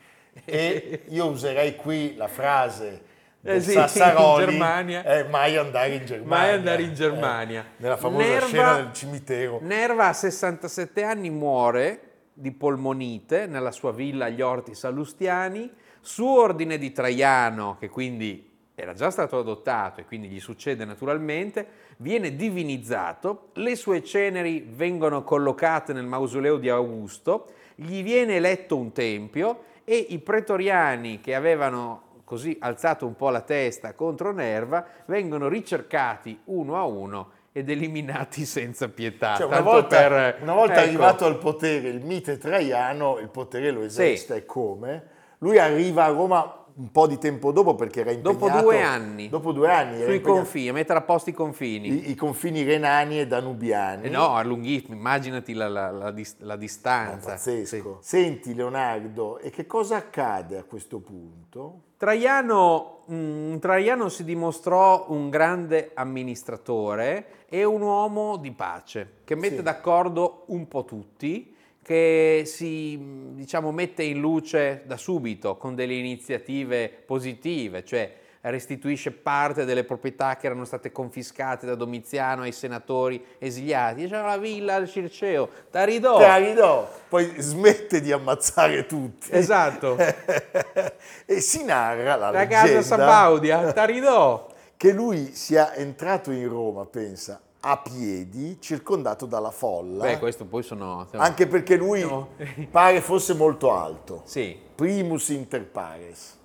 E 0.45 1.03
io 1.07 1.25
userei 1.27 1.75
qui 1.75 2.15
la 2.15 2.27
frase 2.27 3.01
del 3.39 3.55
Eh 3.55 3.61
sì, 3.61 3.71
Sassaroli, 3.73 4.43
in 4.43 4.49
Germania. 4.49 5.03
eh, 5.05 5.23
mai 5.23 5.55
andare 5.57 5.95
in 5.95 6.05
Germania. 6.05 6.27
Mai 6.37 6.49
andare 6.53 6.83
in 6.83 6.93
Germania. 6.93 7.61
Eh, 7.61 7.65
nella 7.77 7.97
famosa 7.97 8.27
Nerva- 8.27 8.45
scena 8.47 8.75
del 8.75 8.93
cimitero. 8.93 9.59
Nerva 9.61 10.07
a 10.09 10.13
67 10.13 11.03
anni 11.03 11.29
muore 11.29 12.01
di 12.33 12.51
polmonite 12.51 13.47
nella 13.47 13.71
sua 13.71 13.91
villa 13.91 14.25
agli 14.25 14.41
Orti 14.41 14.75
Salustiani, 14.75 15.71
su 16.01 16.25
ordine 16.27 16.77
di 16.77 16.91
Traiano, 16.91 17.77
che 17.79 17.89
quindi 17.89 18.50
era 18.81 18.93
già 18.93 19.11
stato 19.11 19.37
adottato 19.37 20.01
e 20.01 20.05
quindi 20.05 20.27
gli 20.27 20.39
succede 20.39 20.85
naturalmente, 20.85 21.67
viene 21.97 22.35
divinizzato, 22.35 23.49
le 23.53 23.75
sue 23.75 24.03
ceneri 24.03 24.67
vengono 24.67 25.23
collocate 25.23 25.93
nel 25.93 26.05
mausoleo 26.05 26.57
di 26.57 26.67
Augusto, 26.67 27.51
gli 27.75 28.01
viene 28.01 28.37
eletto 28.37 28.75
un 28.75 28.91
tempio 28.91 29.63
e 29.83 29.95
i 30.09 30.17
pretoriani 30.17 31.19
che 31.19 31.35
avevano 31.35 32.09
così 32.23 32.57
alzato 32.59 33.05
un 33.05 33.15
po' 33.15 33.29
la 33.29 33.41
testa 33.41 33.93
contro 33.93 34.31
Nerva 34.31 34.85
vengono 35.05 35.47
ricercati 35.47 36.39
uno 36.45 36.77
a 36.77 36.85
uno 36.85 37.31
ed 37.51 37.69
eliminati 37.69 38.45
senza 38.45 38.89
pietà. 38.89 39.35
Cioè, 39.35 39.45
una 39.45 39.61
volta, 39.61 39.97
per- 39.97 40.37
una 40.41 40.53
volta 40.53 40.75
ecco, 40.75 40.83
arrivato 40.83 41.25
al 41.25 41.37
potere 41.37 41.89
il 41.89 42.03
mite 42.03 42.37
Traiano, 42.37 43.19
il 43.19 43.29
potere 43.29 43.69
lo 43.69 43.83
esercita 43.83 44.33
e 44.35 44.45
come? 44.45 45.19
Lui 45.39 45.57
arriva 45.57 46.05
a 46.05 46.09
Roma 46.09 46.60
un 46.81 46.91
po' 46.91 47.05
di 47.05 47.19
tempo 47.19 47.51
dopo 47.51 47.75
perché 47.75 47.99
era 47.99 48.11
impegnato... 48.11 48.45
Dopo 48.47 48.61
due 48.61 48.81
anni. 48.81 49.29
Dopo 49.29 49.51
due 49.51 49.71
anni. 49.71 50.03
sui 50.03 50.19
confini, 50.19 50.69
a 50.69 50.73
mettere 50.73 50.97
a 50.97 51.01
posto 51.03 51.29
i 51.29 51.33
confini. 51.33 51.87
I, 51.87 52.09
i 52.11 52.15
confini 52.15 52.63
renani 52.63 53.19
e 53.19 53.27
danubiani. 53.27 54.07
Eh 54.07 54.09
no, 54.09 54.33
a 54.33 54.41
lunghissimi, 54.43 54.95
immaginati 54.97 55.53
la, 55.53 55.67
la- 55.69 55.91
la 55.91 56.13
la 56.39 56.53
È 56.53 56.57
distanza. 56.57 57.29
pazzesco. 57.31 57.99
Sì. 58.01 58.07
Senti 58.17 58.55
Leonardo, 58.55 59.37
e 59.37 59.51
che 59.51 59.67
cosa 59.67 59.97
accade 59.97 60.57
a 60.57 60.63
questo 60.63 60.97
punto? 60.99 61.81
Traiano, 61.97 63.03
mm, 63.11 63.57
Traiano 63.57 64.09
si 64.09 64.23
dimostrò 64.23 65.05
un 65.09 65.29
grande 65.29 65.91
amministratore 65.93 67.45
e 67.47 67.63
un 67.63 67.81
uomo 67.81 68.37
di 68.37 68.51
pace, 68.51 69.17
che 69.23 69.35
mette 69.35 69.57
Sì. 69.57 69.61
d'accordo 69.61 70.43
un 70.47 70.67
po' 70.67 70.83
tutti, 70.83 71.55
che 71.83 72.43
si 72.45 72.99
diciamo, 73.33 73.71
mette 73.71 74.03
in 74.03 74.19
luce 74.19 74.83
da 74.85 74.97
subito 74.97 75.57
con 75.57 75.75
delle 75.75 75.95
iniziative 75.95 76.89
positive, 76.89 77.83
cioè 77.83 78.19
restituisce 78.41 79.11
parte 79.11 79.65
delle 79.65 79.83
proprietà 79.83 80.35
che 80.35 80.47
erano 80.47 80.65
state 80.65 80.91
confiscate 80.91 81.67
da 81.67 81.75
Domiziano 81.75 82.41
ai 82.41 82.51
senatori 82.51 83.23
esiliati. 83.37 84.07
C'era 84.07 84.25
la 84.25 84.37
villa 84.37 84.75
al 84.75 84.89
Circeo, 84.89 85.47
Taridò. 85.69 86.17
Te 86.17 86.25
la 86.25 86.37
ridò, 86.37 86.89
poi 87.07 87.33
smette 87.37 88.01
di 88.01 88.11
ammazzare 88.11 88.85
tutti. 88.85 89.27
Esatto. 89.31 89.97
e 91.25 91.39
si 91.39 91.63
narra 91.63 92.15
la, 92.15 92.31
La 92.31 92.47
casa 92.47 92.63
leggenda 92.63 92.81
Sabaudia, 92.81 93.73
Taridò. 93.73 94.47
che 94.75 94.91
lui 94.91 95.35
sia 95.35 95.75
entrato 95.75 96.31
in 96.31 96.47
Roma, 96.47 96.85
pensa, 96.85 97.39
a 97.63 97.77
piedi, 97.77 98.57
circondato 98.59 99.25
dalla 99.25 99.51
folla, 99.51 100.03
Beh, 100.03 100.19
questo 100.19 100.45
poi 100.45 100.63
sono... 100.63 101.07
anche 101.11 101.47
perché 101.47 101.75
lui 101.75 102.01
No. 102.01 102.29
pare 102.71 103.01
fosse 103.01 103.33
molto 103.33 103.71
alto. 103.71 104.21
Sì, 104.25 104.57
primus 104.75 105.29
inter 105.29 105.65
pares. 105.67 106.37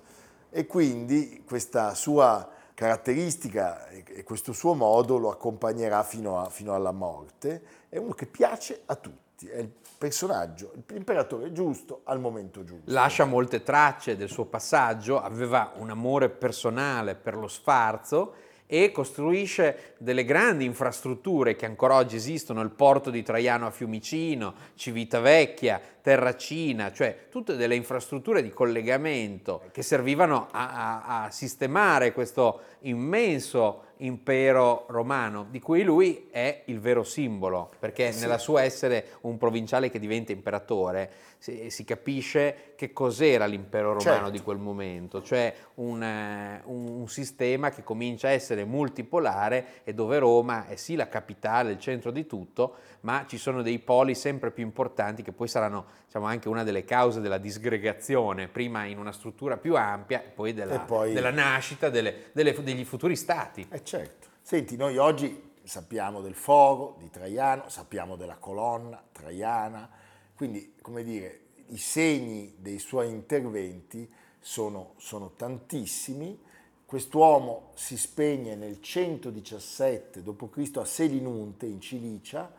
E 0.49 0.65
quindi 0.67 1.43
questa 1.45 1.93
sua 1.95 2.47
caratteristica 2.73 3.87
e 3.89 4.03
e 4.07 4.23
questo 4.23 4.53
suo 4.53 4.73
modo 4.73 5.17
lo 5.17 5.29
accompagnerà 5.29 6.03
fino, 6.03 6.39
a- 6.39 6.49
fino 6.49 6.73
alla 6.73 6.91
morte. 6.91 7.61
È 7.89 7.97
uno 7.97 8.13
che 8.13 8.25
piace 8.27 8.81
a 8.85 8.95
tutti, 8.95 9.47
è 9.47 9.57
il 9.59 9.71
personaggio, 9.97 10.73
l'imperatore 10.87 11.51
giusto 11.51 12.01
al 12.03 12.19
momento 12.19 12.63
giusto. 12.63 12.91
lascia 12.91 13.25
molte 13.25 13.63
tracce 13.63 14.15
del 14.15 14.29
suo 14.29 14.45
passaggio, 14.45 15.19
aveva 15.19 15.71
un 15.77 15.89
amore 15.89 16.29
personale 16.29 17.15
per 17.15 17.35
lo 17.35 17.47
sfarzo 17.47 18.33
e 18.69 18.91
costruisce 18.91 19.95
delle 19.97 20.25
grandi 20.25 20.65
infrastrutture 20.65 21.55
che 21.55 21.65
ancora 21.65 21.95
oggi 21.95 22.17
esistono, 22.17 22.61
il 22.61 22.69
porto 22.69 23.09
di 23.09 23.23
Traiano 23.23 23.65
a 23.67 23.71
Fiumicino, 23.71 24.53
Civitavecchia, 24.75 25.79
Terracina, 26.01 26.91
cioè 26.91 27.27
tutte 27.29 27.55
delle 27.55 27.75
infrastrutture 27.75 28.41
di 28.43 28.49
collegamento 28.49 29.63
che 29.71 29.81
servivano 29.83 30.47
a, 30.51 31.03
a- 31.05 31.23
a 31.23 31.31
sistemare 31.31 32.11
questo 32.11 32.61
immenso 32.81 33.83
impero 33.99 34.85
romano, 34.89 35.47
di 35.49 35.59
cui 35.59 35.83
lui 35.83 36.27
è 36.29 36.61
il 36.65 36.79
vero 36.79 37.03
simbolo, 37.03 37.71
perché 37.79 38.11
Sì. 38.11 38.21
nella 38.21 38.37
sua 38.37 38.61
essere 38.63 39.17
un 39.21 39.37
provinciale 39.37 39.89
che 39.89 39.99
diventa 39.99 40.31
imperatore, 40.31 41.09
si, 41.39 41.69
si 41.69 41.83
capisce 41.83 42.73
che 42.75 42.91
cos'era 42.93 43.45
l'impero 43.45 43.93
romano 43.93 44.01
Certo. 44.15 44.29
di 44.31 44.41
quel 44.41 44.57
momento, 44.57 45.21
cioè 45.21 45.53
un, 45.75 46.01
eh, 46.01 46.61
un- 46.65 46.87
un 46.87 47.07
sistema 47.07 47.69
che 47.69 47.83
comincia 47.83 48.27
a 48.27 48.31
essere 48.31 48.65
multipolare 48.65 49.83
e 49.83 49.93
dove 49.93 50.17
Roma 50.19 50.67
è 50.67 50.75
sì 50.75 50.95
la 50.95 51.07
capitale, 51.07 51.71
il 51.71 51.79
centro 51.79 52.11
di 52.11 52.25
tutto, 52.25 52.75
ma 53.01 53.25
ci 53.27 53.37
sono 53.37 53.61
dei 53.61 53.79
poli 53.79 54.15
sempre 54.15 54.51
più 54.51 54.63
importanti 54.63 55.21
che 55.21 55.31
poi 55.31 55.47
saranno 55.47 55.85
diciamo, 56.05 56.25
anche 56.25 56.49
una 56.49 56.63
delle 56.63 56.83
cause 56.83 57.21
della 57.21 57.37
disgregazione, 57.37 58.47
prima 58.47 58.85
in 58.85 58.97
una 58.97 59.11
struttura 59.11 59.57
più 59.57 59.75
ampia 59.75 60.23
e 60.23 60.29
poi 60.29 60.53
della, 60.53 60.75
E 60.75 60.79
poi- 60.85 61.13
della 61.13 61.31
nascita 61.31 61.89
delle- 61.89 62.29
delle- 62.33 62.53
degli 62.63 62.83
futuri 62.85 63.15
stati. 63.15 63.65
Eh 63.69 63.83
certo. 63.83 64.27
Senti, 64.41 64.75
noi 64.75 64.97
oggi 64.97 65.45
sappiamo 65.63 66.21
del 66.21 66.33
foro 66.35 66.95
di 66.99 67.09
Traiano, 67.09 67.63
sappiamo 67.67 68.15
della 68.15 68.37
colonna 68.37 69.01
traiana, 69.11 69.89
quindi, 70.37 70.75
come 70.81 71.03
dire, 71.03 71.39
i 71.69 71.77
segni 71.77 72.53
dei 72.59 72.77
suoi 72.79 73.09
interventi 73.09 74.09
sono, 74.39 74.93
sono 74.97 75.31
tantissimi. 75.35 76.39
Quest'uomo 76.85 77.71
si 77.73 77.97
spegne 77.97 78.55
nel 78.55 78.79
117 78.79 80.21
d.C. 80.23 80.77
a 80.77 80.85
Selinunte, 80.85 81.65
in 81.65 81.81
Cilicia, 81.81 82.49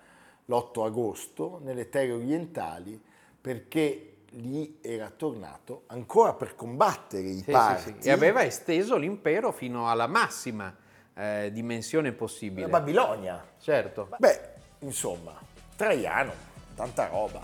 l'8 0.44 0.84
agosto, 0.84 1.60
nelle 1.62 1.88
terre 1.88 2.12
orientali, 2.12 3.00
perché 3.40 4.16
lì 4.32 4.78
era 4.82 5.08
tornato 5.08 5.84
ancora 5.86 6.34
per 6.34 6.56
combattere 6.56 7.28
i 7.28 7.36
Sì, 7.36 7.42
sì, 7.44 7.50
parti. 7.52 7.94
sì. 8.00 8.08
E 8.08 8.10
aveva 8.10 8.44
esteso 8.44 8.96
l'impero 8.96 9.52
fino 9.52 9.88
alla 9.88 10.08
massima 10.08 10.76
eh, 11.14 11.50
dimensione 11.52 12.08
La 12.10 12.14
possibile. 12.14 12.68
Babilonia. 12.68 13.42
Certo. 13.58 14.08
Beh, 14.18 14.40
insomma, 14.80 15.40
Traiano, 15.76 16.32
tanta 16.78 17.08
roba. 17.08 17.40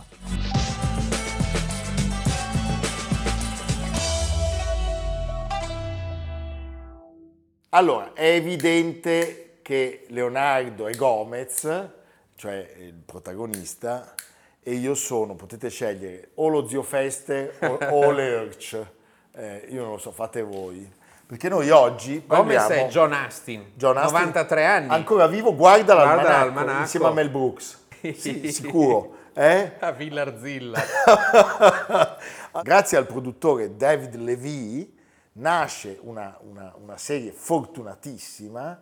Allora, 7.70 8.12
è 8.12 8.26
evidente 8.26 9.58
che 9.62 10.06
Leonardo 10.10 10.86
è 10.86 10.94
Gomez, 10.94 11.62
cioè 12.36 12.74
il 12.78 12.94
protagonista, 13.04 14.14
e 14.62 14.74
io 14.74 14.94
sono, 14.94 15.34
potete 15.34 15.68
scegliere, 15.68 16.28
o 16.34 16.46
lo 16.46 16.68
zio 16.68 16.82
Fester 16.82 17.56
o, 17.60 17.78
o 17.90 18.10
Lurch. 18.14 18.80
Eh, 19.32 19.66
io 19.70 19.82
non 19.82 19.90
lo 19.92 19.98
so, 19.98 20.12
fate 20.12 20.42
voi. 20.42 20.88
Perché 21.26 21.48
noi 21.48 21.70
oggi 21.70 22.22
Gomez 22.24 22.62
parliamo... 22.62 22.88
è 22.88 22.90
John 22.92 23.12
Astin, 23.12 23.72
John 23.74 23.96
Astin, 23.96 24.12
93 24.12 24.64
anni. 24.64 24.88
Ancora 24.90 25.26
vivo, 25.26 25.56
guarda, 25.56 25.94
Guarda 25.94 26.04
l'almanacco, 26.04 26.44
l'almanacco. 26.44 26.80
insieme 26.82 27.06
a 27.06 27.10
Mel 27.10 27.30
Brooks. 27.30 27.82
Sì, 28.14 28.52
sicuro. 28.52 29.22
Eh? 29.36 29.72
A 29.80 29.90
Villarzilla. 29.90 30.80
Grazie 32.62 32.98
al 32.98 33.06
produttore 33.06 33.76
David 33.76 34.14
Levy 34.14 34.96
nasce 35.32 35.98
una, 36.02 36.38
una- 36.48 36.72
una 36.80 36.96
serie 36.96 37.32
fortunatissima 37.32 38.80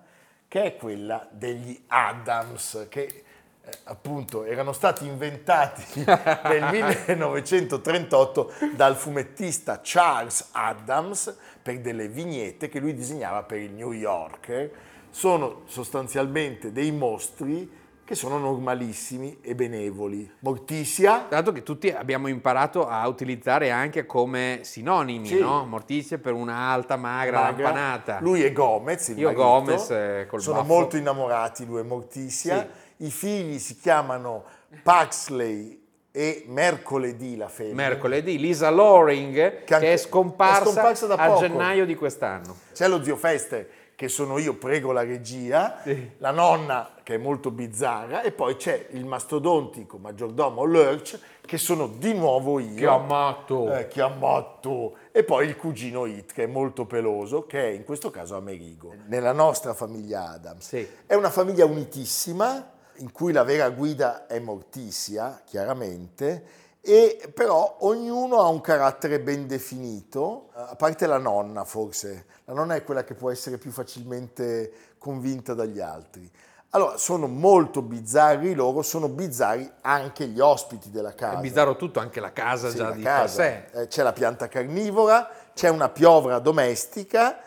che 0.49 0.63
è 0.65 0.77
quella 0.77 1.27
degli 1.31 1.85
Adams, 1.87 2.87
che 2.91 3.25
eh, 3.65 3.71
appunto 3.85 4.45
erano 4.45 4.75
stati 4.75 5.07
inventati 5.07 6.05
nel 6.05 6.69
1938 6.71 8.53
dal 8.77 8.95
fumettista 8.95 9.81
Charles 9.83 10.51
Adams 10.53 11.35
per 11.63 11.81
delle 11.81 12.09
vignette 12.09 12.69
che 12.69 12.79
lui 12.79 12.93
disegnava 12.93 13.43
per 13.45 13.57
il 13.57 13.71
New 13.73 13.93
Yorker. 13.93 14.71
Sono 15.09 15.63
sostanzialmente 15.65 16.73
dei 16.73 16.91
mostri 16.93 17.81
che 18.13 18.19
sono 18.19 18.37
normalissimi 18.37 19.39
e 19.41 19.55
benevoli. 19.55 20.31
Morticia, 20.41 21.25
Dato 21.31 21.51
che 21.51 21.63
tutti 21.63 21.89
abbiamo 21.91 22.29
imparato 22.29 22.87
a 22.87 23.09
utilizzare 23.09 23.71
anche 23.71 24.05
come 24.05 24.59
sinonimi, 24.65 25.29
Sì. 25.29 25.39
no? 25.39 25.65
Mortizia 25.65 26.19
per 26.19 26.35
una 26.35 26.55
alta, 26.57 26.97
magra, 26.97 27.41
magra. 27.41 27.63
lampanata. 27.65 28.19
Lui 28.21 28.43
è 28.43 28.53
Gomez, 28.53 29.09
il 29.09 29.19
Io 29.19 29.29
marito. 29.29 29.43
Gomez, 29.43 29.91
eh, 29.91 30.27
col 30.29 30.43
Sono 30.43 30.61
baffo. 30.61 30.73
molto 30.75 30.97
innamorati, 30.99 31.65
lui 31.65 31.81
e 31.81 31.85
Morticia. 31.85 32.69
I 32.99 33.11
figli 33.11 33.59
si 33.59 33.79
chiamano 33.79 34.45
Paxley 34.83 35.81
e 36.13 36.45
Mercoledì 36.49 37.39
la 37.39 37.49
femmina. 37.49 37.77
Mercoledì, 37.77 38.37
Lisa 38.39 38.69
Loring, 38.69 39.65
che, 39.65 39.75
anche- 39.75 39.93
è 39.95 39.97
scomparsa, 39.97 40.61
è 40.61 40.65
scomparsa 40.65 41.07
a 41.15 41.27
poco. 41.29 41.41
gennaio 41.41 41.87
di 41.87 41.95
quest'anno. 41.95 42.57
C'è 42.75 42.89
lo 42.89 43.03
zio 43.03 43.17
Fester 43.17 43.67
che 44.03 44.09
sono 44.09 44.39
io, 44.39 44.55
prego 44.55 44.91
la 44.91 45.05
regia, 45.05 45.79
Sì. 45.85 46.11
la 46.19 46.33
nonna 46.33 46.91
che 47.05 47.15
è 47.15 47.19
molto 47.19 47.53
bizzarra 47.53 48.23
e 48.23 48.33
poi 48.33 48.57
c'è 48.57 48.89
il 48.91 49.05
mastodontico 49.07 49.97
maggiordomo 49.97 50.65
Lurch 50.65 51.17
che 51.47 51.57
sono 51.57 51.87
di 51.87 52.13
nuovo 52.13 52.59
io. 52.59 52.75
Chiamato. 52.75 53.73
Eh, 53.73 53.87
chiamato. 53.87 54.97
E 55.13 55.23
poi 55.23 55.47
il 55.47 55.57
cugino 55.57 56.07
Hit 56.07 56.33
che 56.33 56.43
è 56.43 56.47
molto 56.47 56.85
peloso, 56.85 57.47
che 57.47 57.63
è 57.63 57.69
in 57.71 57.85
questo 57.85 58.11
caso 58.11 58.35
Amerigo. 58.35 58.93
Nella 59.07 59.31
nostra 59.31 59.73
famiglia 59.73 60.31
Adams. 60.31 60.67
Sì. 60.67 60.85
È 61.07 61.15
una 61.15 61.31
famiglia 61.31 61.65
unitissima, 61.65 62.73
in 62.97 63.13
cui 63.13 63.31
la 63.33 63.45
vera 63.45 63.71
guida 63.71 64.27
è 64.27 64.41
Morticia, 64.41 65.43
chiaramente, 65.47 66.45
e 66.85 67.31
però 67.33 67.77
ognuno 67.81 68.41
ha 68.41 68.49
un 68.49 68.61
carattere 68.61 69.21
ben 69.21 69.47
definito, 69.47 70.49
a 70.53 70.75
parte 70.75 71.07
la 71.07 71.19
nonna 71.19 71.65
forse. 71.65 72.27
La 72.47 72.55
nonna 72.55 72.75
è 72.75 72.83
quella 72.83 73.05
che 73.05 73.15
può 73.15 73.31
essere 73.31 73.57
più 73.57 73.71
facilmente 73.71 74.73
convinta 74.99 75.55
dagli 75.55 75.79
altri. 75.79 76.29
Allora, 76.71 76.97
sono 76.97 77.29
molto 77.29 77.83
bizzarri 77.83 78.55
loro, 78.55 78.83
sono 78.83 79.09
bizzarri 79.09 79.71
anche 79.83 80.27
gli 80.27 80.41
ospiti 80.41 80.91
della 80.91 81.15
casa. 81.15 81.39
È 81.39 81.41
bizzarro 81.41 81.77
tutto, 81.77 82.01
anche 82.01 82.19
la 82.19 82.33
casa 82.33 82.71
Sì, 82.71 82.79
già 82.79 82.89
la 82.89 82.95
di 82.95 83.03
casa. 83.03 83.43
sé. 83.43 83.65
Eh, 83.73 83.87
c'è 83.87 84.03
la 84.03 84.13
pianta 84.13 84.49
carnivora, 84.49 85.29
c'è 85.55 85.69
una 85.69 85.89
piovra 85.89 86.41
domestica 86.41 87.39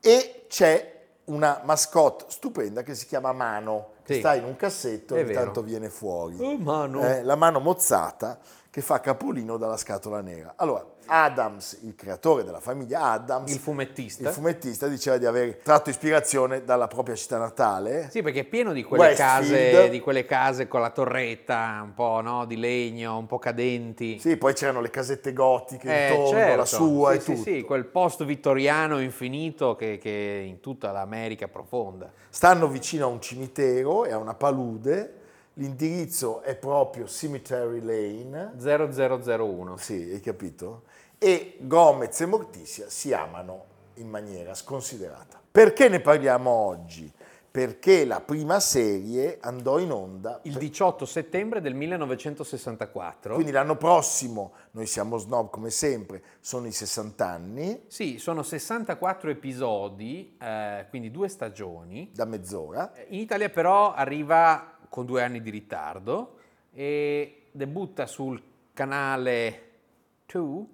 e 0.00 0.44
c'è 0.48 0.92
una 1.24 1.62
mascotte 1.64 2.26
stupenda 2.28 2.82
che 2.82 2.94
si 2.94 3.06
chiama 3.06 3.32
Mano, 3.32 3.92
che 4.04 4.14
Sì. 4.14 4.18
sta 4.20 4.34
in 4.34 4.44
un 4.44 4.54
cassetto 4.54 5.16
e 5.16 5.22
ogni 5.22 5.32
tanto 5.32 5.62
viene 5.62 5.88
fuori. 5.88 6.36
Oh, 6.38 6.58
Mano. 6.58 7.00
Eh, 7.08 7.22
la 7.22 7.36
mano 7.36 7.58
mozzata 7.60 8.38
che 8.74 8.80
fa 8.80 8.98
capolino 8.98 9.56
dalla 9.56 9.76
scatola 9.76 10.20
nera. 10.20 10.54
Allora, 10.56 10.84
Adams, 11.06 11.78
il 11.84 11.94
creatore 11.94 12.42
della 12.42 12.58
famiglia 12.58 13.02
Adams, 13.12 13.52
Il 13.52 13.60
fumettista. 13.60 14.28
il 14.28 14.34
fumettista, 14.34 14.88
diceva 14.88 15.16
di 15.16 15.26
aver 15.26 15.58
tratto 15.58 15.90
ispirazione 15.90 16.64
dalla 16.64 16.88
propria 16.88 17.14
città 17.14 17.38
natale. 17.38 18.08
Sì, 18.10 18.20
perché 18.20 18.40
è 18.40 18.44
pieno 18.44 18.72
di 18.72 18.82
quelle, 18.82 19.14
case, 19.14 19.88
di 19.90 20.00
quelle 20.00 20.24
case 20.24 20.66
con 20.66 20.80
la 20.80 20.90
torretta, 20.90 21.82
un 21.84 21.94
po' 21.94 22.20
no, 22.20 22.46
di 22.46 22.56
legno, 22.56 23.16
un 23.16 23.26
po' 23.26 23.38
cadenti. 23.38 24.18
Sì, 24.18 24.36
poi 24.36 24.54
c'erano 24.54 24.80
le 24.80 24.90
casette 24.90 25.32
gotiche 25.32 26.08
Eh, 26.08 26.10
intorno, 26.10 26.30
certo. 26.30 26.56
la 26.56 26.64
sua 26.64 27.10
Sì, 27.12 27.16
e 27.16 27.20
sì, 27.20 27.32
tutto. 27.32 27.42
sì, 27.50 27.62
quel 27.62 27.84
post 27.84 28.24
vittoriano 28.24 28.98
infinito 28.98 29.76
che, 29.76 29.98
che 29.98 30.42
in 30.44 30.58
tutta 30.58 30.90
l'America 30.90 31.46
profonda. 31.46 32.10
Stanno 32.28 32.66
vicino 32.66 33.04
a 33.04 33.08
un 33.08 33.20
cimitero 33.20 34.04
e 34.04 34.10
a 34.10 34.18
una 34.18 34.34
palude. 34.34 35.18
L'indirizzo 35.54 36.40
è 36.40 36.56
proprio 36.56 37.06
Cemetery 37.06 37.80
Lane. 37.80 38.52
0001. 38.58 39.76
Sì, 39.76 40.10
hai 40.12 40.20
capito? 40.20 40.82
E 41.18 41.56
Gomez 41.60 42.20
e 42.20 42.26
Morticia 42.26 42.86
si 42.88 43.12
amano 43.12 43.64
in 43.94 44.08
maniera 44.08 44.52
sconsiderata. 44.54 45.40
Perché 45.50 45.88
ne 45.88 46.00
parliamo 46.00 46.50
oggi? 46.50 47.10
Perché 47.54 48.04
la 48.04 48.20
prima 48.20 48.58
serie 48.58 49.38
andò 49.40 49.78
in 49.78 49.92
onda. 49.92 50.40
Il 50.42 50.58
18 50.58 51.06
settembre 51.06 51.60
del 51.60 51.74
1964. 51.74 53.34
Quindi 53.34 53.52
l'anno 53.52 53.76
prossimo, 53.76 54.54
noi 54.72 54.86
siamo 54.86 55.18
snob 55.18 55.50
come 55.50 55.70
sempre, 55.70 56.20
sono 56.40 56.66
i 56.66 56.72
60 56.72 57.24
anni, 57.28 57.84
Sì, 57.86 58.18
sono 58.18 58.42
64 58.42 59.30
episodi, 59.30 60.36
eh, 60.42 60.86
quindi 60.88 61.12
due 61.12 61.28
stagioni. 61.28 62.10
da 62.12 62.24
mezz'ora. 62.24 62.92
In 63.10 63.20
Italia 63.20 63.48
però 63.48 63.94
arriva 63.94 64.73
con 64.94 65.06
due 65.06 65.24
anni 65.24 65.42
di 65.42 65.50
ritardo 65.50 66.36
e 66.72 67.46
debutta 67.50 68.06
sul 68.06 68.40
canale 68.72 69.70
2 70.24 70.64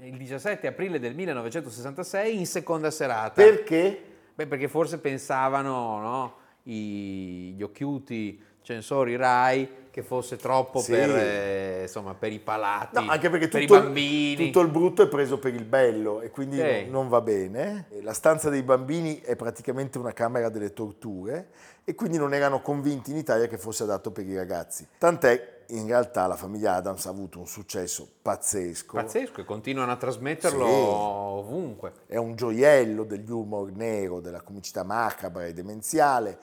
il 0.00 0.16
17 0.16 0.68
aprile 0.68 1.00
del 1.00 1.16
1966 1.16 2.38
in 2.38 2.46
seconda 2.46 2.92
serata. 2.92 3.42
Perché? 3.42 4.00
Beh, 4.32 4.46
perché 4.46 4.68
forse 4.68 5.00
pensavano 5.00 5.98
no, 5.98 6.36
i- 6.64 7.54
gli 7.56 7.62
occhiuti 7.64 8.40
censori 8.62 9.16
Rai 9.16 9.68
che 9.98 10.02
fosse 10.04 10.36
troppo 10.36 10.78
Sì. 10.78 10.92
per, 10.92 11.10
eh, 11.10 11.78
insomma, 11.82 12.14
per 12.14 12.32
i 12.32 12.38
palati, 12.38 13.02
No, 13.04 13.10
anche 13.10 13.28
perché 13.30 13.48
per 13.48 13.62
tutto, 13.62 13.74
i 13.74 13.78
bambini. 13.80 14.44
tutto 14.46 14.60
il 14.60 14.68
brutto 14.68 15.02
è 15.02 15.08
preso 15.08 15.38
per 15.38 15.54
il 15.54 15.64
bello 15.64 16.20
e 16.20 16.30
quindi 16.30 16.56
Sì. 16.56 16.88
non, 16.88 17.08
va 17.08 17.20
bene. 17.20 17.86
E 17.90 18.02
La 18.02 18.12
stanza 18.12 18.48
dei 18.48 18.62
bambini 18.62 19.20
è 19.20 19.34
praticamente 19.34 19.98
una 19.98 20.12
camera 20.12 20.48
delle 20.50 20.72
torture 20.72 21.48
e 21.84 21.94
quindi 21.96 22.16
non 22.16 22.32
erano 22.32 22.60
convinti 22.60 23.10
in 23.10 23.16
Italia 23.16 23.46
che 23.48 23.58
fosse 23.58 23.82
adatto 23.82 24.10
per 24.12 24.24
i 24.26 24.36
ragazzi. 24.36 24.86
Tant'è 24.98 25.56
in 25.70 25.86
realtà 25.86 26.26
la 26.28 26.36
famiglia 26.36 26.74
Adams 26.74 27.04
ha 27.06 27.10
avuto 27.10 27.38
un 27.40 27.46
successo 27.46 28.08
pazzesco. 28.22 28.94
Pazzesco, 28.94 29.40
e 29.40 29.44
continuano 29.44 29.90
a 29.92 29.96
trasmetterlo 29.96 30.64
Sì. 30.64 30.72
ovunque. 30.72 31.92
È 32.06 32.16
un 32.16 32.36
gioiello 32.36 33.02
degli 33.04 33.30
humor 33.30 33.72
nero, 33.72 34.20
della 34.20 34.40
comicità 34.42 34.82
macabra 34.84 35.44
e 35.44 35.52
demenziale. 35.52 36.38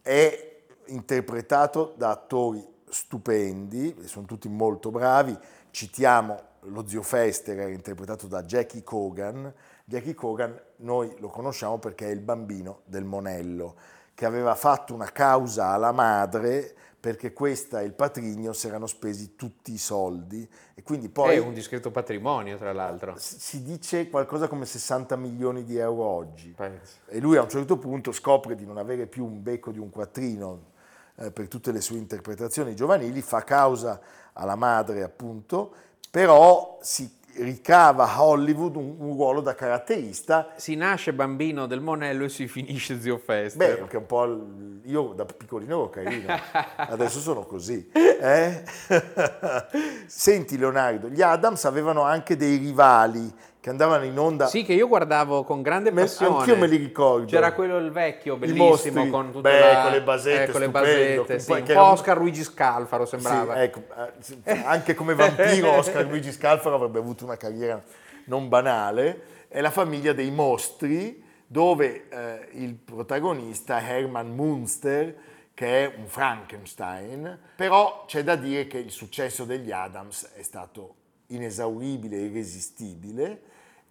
È 0.00 0.50
interpretato 0.86 1.94
da 1.96 2.10
attori 2.10 2.64
stupendi, 2.92 3.96
sono 4.04 4.26
tutti 4.26 4.48
molto 4.48 4.90
bravi. 4.90 5.36
Citiamo 5.70 6.50
lo 6.66 6.86
zio 6.86 7.02
Fester, 7.02 7.70
interpretato 7.70 8.26
da 8.26 8.42
Jackie 8.42 8.84
Cogan. 8.84 9.52
Jackie 9.84 10.14
Cogan 10.14 10.58
noi 10.76 11.14
lo 11.18 11.28
conosciamo 11.28 11.78
perché 11.78 12.06
è 12.06 12.10
il 12.10 12.20
bambino 12.20 12.82
del 12.84 13.04
Monello, 13.04 13.76
che 14.14 14.26
aveva 14.26 14.54
fatto 14.54 14.94
una 14.94 15.10
causa 15.10 15.68
alla 15.68 15.92
madre 15.92 16.74
perché 17.00 17.32
questa 17.32 17.80
e 17.80 17.84
il 17.84 17.94
patrigno 17.94 18.52
si 18.52 18.68
erano 18.68 18.86
spesi 18.86 19.34
tutti 19.34 19.72
i 19.72 19.78
soldi 19.78 20.48
e 20.72 20.84
quindi 20.84 21.08
poi 21.08 21.34
È 21.34 21.38
un 21.38 21.52
discreto 21.52 21.90
patrimonio, 21.90 22.56
tra 22.58 22.72
l'altro. 22.72 23.14
si 23.16 23.64
dice 23.64 24.08
qualcosa 24.08 24.46
come 24.46 24.66
60 24.66 25.16
milioni 25.16 25.64
di 25.64 25.78
euro 25.78 26.04
oggi. 26.04 26.52
Penso. 26.56 26.98
E 27.06 27.18
lui 27.18 27.36
a 27.38 27.42
un 27.42 27.48
certo 27.48 27.76
punto 27.76 28.12
scopre 28.12 28.54
di 28.54 28.64
non 28.64 28.76
avere 28.76 29.06
più 29.06 29.24
un 29.24 29.42
becco 29.42 29.72
di 29.72 29.80
un 29.80 29.90
quattrino 29.90 30.70
eh, 31.16 31.30
per 31.30 31.48
tutte 31.48 31.72
le 31.72 31.80
sue 31.80 31.96
interpretazioni 31.96 32.74
giovanili, 32.74 33.22
fa 33.22 33.42
causa 33.44 34.00
alla 34.34 34.56
madre 34.56 35.02
appunto, 35.02 35.74
però 36.10 36.78
si 36.82 37.20
ricava 37.36 38.12
a 38.12 38.22
Hollywood 38.22 38.76
un, 38.76 38.94
un 38.98 39.14
ruolo 39.16 39.40
da 39.40 39.54
caratterista, 39.54 40.48
Si 40.56 40.74
nasce 40.74 41.14
bambino 41.14 41.64
del 41.66 41.80
Monello 41.80 42.24
e 42.24 42.28
si 42.28 42.46
finisce 42.46 43.00
zio 43.00 43.16
beh, 43.16 43.22
Fester. 43.22 43.86
che 43.86 43.96
è 43.96 44.00
un 44.00 44.06
po' 44.06 44.24
il- 44.24 44.80
io 44.84 45.12
da 45.14 45.24
piccolino 45.24 45.72
ero 45.78 45.88
carino, 45.88 46.26
adesso 46.76 47.20
sono 47.20 47.44
così. 47.46 47.90
eh? 47.94 48.62
Senti 50.06 50.58
Leonardo, 50.58 51.08
gli 51.08 51.22
Adams 51.22 51.64
avevano 51.64 52.02
anche 52.02 52.36
dei 52.36 52.56
rivali 52.58 53.32
che 53.62 53.70
andavano 53.70 54.02
in 54.02 54.18
onda 54.18 54.48
Sì, 54.48 54.64
che 54.64 54.72
io 54.72 54.88
guardavo 54.88 55.44
con 55.44 55.62
grande 55.62 55.92
passione. 55.92 56.38
anch'io 56.38 56.56
me 56.56 56.66
li 56.66 56.78
ricordo. 56.78 57.26
C'era 57.26 57.52
quello 57.52 57.78
il 57.78 57.92
vecchio, 57.92 58.36
bellissimo, 58.36 59.08
con 59.08 59.26
tutte 59.30 59.48
beh, 59.48 59.60
la- 59.60 59.82
con 59.82 59.92
le 59.92 60.02
basette, 60.02 60.42
eh, 60.42 60.50
con 60.50 60.60
le 60.60 60.68
basette, 60.68 61.38
sì, 61.38 61.52
un 61.52 61.62
po' 61.62 61.70
era 61.70 61.84
Oscar 61.84 62.18
Luigi 62.18 62.42
Scalfaro 62.42 63.06
sembrava. 63.06 63.54
Sì, 63.54 63.60
ecco, 63.60 63.84
anche 64.64 64.94
come 64.94 65.14
vampiro 65.14 65.70
Oscar 65.78 66.04
Luigi 66.06 66.32
Scalfaro 66.32 66.74
avrebbe 66.74 66.98
avuto 66.98 67.24
una 67.24 67.36
carriera 67.36 67.80
non 68.24 68.48
banale. 68.48 69.46
È 69.46 69.60
la 69.60 69.70
famiglia 69.70 70.12
dei 70.12 70.32
mostri 70.32 71.22
dove 71.46 72.08
eh, 72.08 72.48
il 72.54 72.74
protagonista 72.74 73.78
è 73.78 73.92
Herman 73.92 74.34
Munster 74.34 75.14
che 75.54 75.84
è 75.84 75.94
un 75.98 76.08
Frankenstein, 76.08 77.38
però 77.54 78.06
c'è 78.08 78.24
da 78.24 78.34
dire 78.34 78.66
che 78.66 78.78
il 78.78 78.90
successo 78.90 79.44
degli 79.44 79.70
Adams 79.70 80.30
è 80.34 80.42
stato 80.42 80.94
inesauribile 81.28 82.16
irresistibile, 82.16 83.42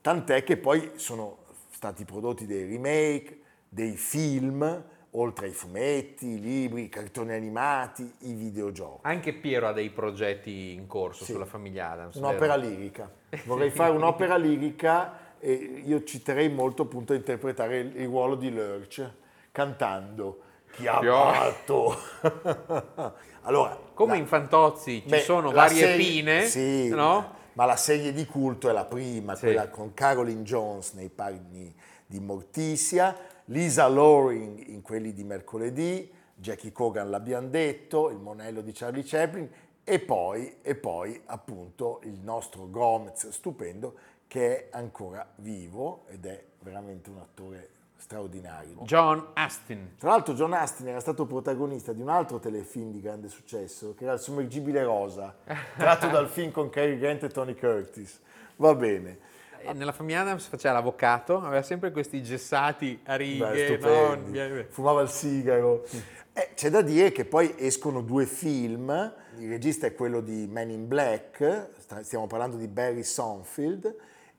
tant'è 0.02 0.44
che 0.44 0.58
poi 0.58 0.92
sono 0.96 1.38
stati 1.70 2.06
prodotti 2.06 2.46
dei 2.46 2.66
remake, 2.66 3.40
dei 3.70 3.96
film, 3.96 4.84
oltre 5.12 5.48
ai 5.48 5.52
fumetti, 5.52 6.28
i 6.28 6.40
libri, 6.40 6.84
i 6.84 6.90
cartoni 6.90 7.34
animati, 7.34 8.10
i 8.20 8.34
videogiochi. 8.34 9.00
Anche 9.04 9.34
Piero 9.34 9.68
ha 9.68 9.74
dei 9.74 9.90
progetti 9.90 10.74
in 10.74 10.88
corso 10.88 11.24
Sì. 11.26 11.34
sulla 11.34 11.46
famiglia 11.46 11.92
Adams. 11.92 12.16
Un'opera 12.16 12.58
vero? 12.58 12.70
lirica. 12.70 13.12
Vorrei 13.46 13.70
fare 13.72 13.92
un'opera 13.92 14.38
lirica 14.38 15.36
e 15.40 15.82
io 15.86 16.04
ci 16.04 16.22
terrei 16.22 16.50
molto 16.50 16.84
appunto 16.84 17.14
a 17.14 17.16
interpretare 17.16 17.80
il, 17.80 18.06
ruolo 18.06 18.36
di 18.36 18.52
Lurch 18.52 19.10
cantando 19.52 20.40
Chi 20.72 20.88
ha 20.88 21.02
fatto? 21.02 21.98
allora, 23.42 23.78
Come 23.94 24.12
la- 24.14 24.18
in 24.18 24.28
Fantozzi 24.28 25.02
ci 25.02 25.10
beh, 25.10 25.20
sono 25.20 25.52
varie 25.52 25.80
serie- 25.80 25.98
pine, 25.98 26.46
sì, 26.46 26.88
no? 26.90 27.40
Ma 27.54 27.66
la 27.66 27.76
serie 27.76 28.14
di 28.14 28.26
culto 28.26 28.70
è 28.70 28.72
la 28.72 28.86
prima, 28.86 29.36
Sì. 29.36 29.46
quella 29.46 29.70
con 29.70 29.94
Caroline 29.94 30.44
Jones 30.44 30.94
nei 30.94 31.10
panni 31.10 31.74
di 32.06 32.20
Morticia, 32.20 33.16
Lisa 33.46 33.88
Loring 33.88 34.68
in 34.68 34.82
quelli 34.82 35.14
di 35.14 35.24
mercoledì, 35.24 36.12
Jackie 36.36 36.72
Cogan 36.72 37.10
l'abbiamo 37.10 37.48
detto, 37.48 38.10
il 38.10 38.18
monello 38.18 38.62
di 38.62 38.72
Charlie 38.72 39.04
Chaplin 39.04 39.50
e 39.84 40.00
poi, 40.00 40.58
e 40.62 40.76
poi 40.76 41.22
appunto 41.26 42.00
il 42.04 42.20
nostro 42.22 42.70
Gomez 42.70 43.30
stupendo 43.30 43.96
che 44.28 44.70
è 44.70 44.78
ancora 44.78 45.30
vivo 45.38 46.04
ed 46.08 46.26
è 46.26 46.44
veramente 46.60 47.10
un 47.10 47.18
attore 47.18 47.70
straordinario. 48.02 48.78
John 48.82 49.28
Astin. 49.34 49.96
Tra 49.98 50.10
l'altro 50.10 50.34
John 50.34 50.54
Astin 50.54 50.88
era 50.88 51.00
stato 51.00 51.26
protagonista 51.26 51.94
di 51.94 52.02
un 52.02 52.10
altro 52.10 52.40
telefilm 52.40 52.92
di 52.92 53.00
grande 53.00 53.28
successo, 53.30 53.94
che 53.96 54.04
era 54.06 54.14
Il 54.14 54.20
sommergibile 54.20 54.84
rosa, 54.84 55.36
tratto 55.78 56.08
dal 56.08 56.28
film 56.28 56.52
con 56.52 56.70
Cary 56.70 56.98
Grant 56.98 57.24
e 57.24 57.30
Tony 57.30 57.54
Curtis. 57.56 58.20
Va 58.58 58.74
bene. 58.76 59.30
E 59.64 59.74
Nella 59.74 59.92
famiglia 59.92 60.22
Adams 60.22 60.48
faceva 60.48 60.74
l'avvocato, 60.74 61.38
aveva 61.38 61.62
sempre 61.62 61.92
questi 61.92 62.24
gessati 62.24 63.00
a 63.06 63.16
Beh, 63.16 63.18
righe. 63.18 63.78
no? 63.78 64.64
Fumava 64.70 65.02
il 65.02 65.10
sigaro. 65.10 65.86
Eh, 66.34 66.52
c'è 66.56 66.70
da 66.70 66.82
dire 66.82 67.12
che 67.12 67.26
poi 67.26 67.54
escono 67.58 68.02
due 68.02 68.26
film, 68.26 68.90
il 69.38 69.50
regista 69.50 69.86
è 69.86 69.94
quello 69.94 70.22
di 70.22 70.48
Men 70.50 70.72
in 70.72 70.88
Black, 70.88 71.70
stiamo 72.02 72.26
parlando 72.26 72.58
di 72.58 72.68
Barry 72.68 73.04
Sonfield, 73.04 73.94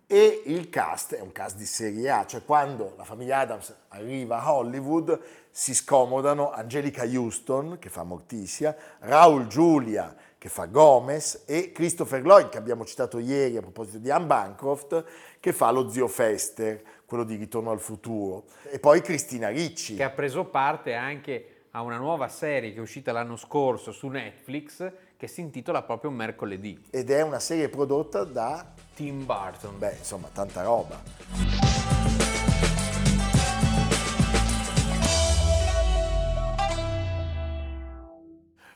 e 0.07 0.43
il 0.47 0.69
cast 0.69 1.15
è 1.15 1.21
un 1.21 1.33
cast 1.33 1.57
di 1.57 1.65
serie 1.65 2.11
A, 2.11 2.27
cioè 2.27 2.45
quando 2.45 2.95
la 2.97 3.05
famiglia 3.05 3.39
Adams 3.39 3.75
arriva 3.89 4.43
a 4.43 4.55
Hollywood 4.55 5.21
si 5.51 5.75
scomodano 5.75 6.51
Angelica 6.51 7.05
Houston, 7.05 7.79
che 7.79 7.89
fa 7.89 8.03
Morticia, 8.03 8.75
Raul 9.01 9.47
Giulia, 9.47 10.15
che 10.39 10.49
fa 10.49 10.67
Gomez, 10.67 11.45
e 11.47 11.73
Christopher 11.73 12.23
Lloyd, 12.23 12.49
che 12.49 12.59
abbiamo 12.59 12.85
citato 12.85 13.19
ieri 13.19 13.57
a 13.57 13.61
proposito 13.61 13.99
di 13.99 14.11
Anne 14.11 14.27
Bancroft, 14.27 15.05
che 15.39 15.53
fa 15.53 15.71
lo 15.71 15.89
zio 15.91 16.09
Fester, 16.09 16.83
quello 17.05 17.25
di 17.25 17.37
Ritorno 17.37 17.71
al 17.71 17.81
futuro. 17.81 18.45
E 18.71 18.79
poi 18.79 19.03
Cristina 19.03 19.49
Ricci. 19.49 19.97
Che 19.97 20.03
ha 20.03 20.11
preso 20.11 20.47
parte 20.47 20.95
anche 20.95 21.67
a 21.73 21.83
una 21.83 21.97
nuova 21.97 22.29
serie 22.29 22.73
che 22.73 22.79
è 22.79 22.81
uscita 22.81 23.13
l'anno 23.13 23.37
scorso 23.37 23.93
su 23.93 24.09
Netflix 24.09 24.91
che 25.17 25.27
si 25.27 25.41
intitola 25.41 25.83
proprio 25.83 26.11
Mercoledì. 26.11 26.87
ed 26.91 27.11
è 27.11 27.23
una 27.23 27.39
serie 27.39 27.69
prodotta 27.69 28.25
da, 28.25 28.73
Tim 28.95 29.25
Burton. 29.25 29.79
beh, 29.79 29.97
insomma, 29.99 30.29
tanta 30.33 30.63
roba. 30.63 31.01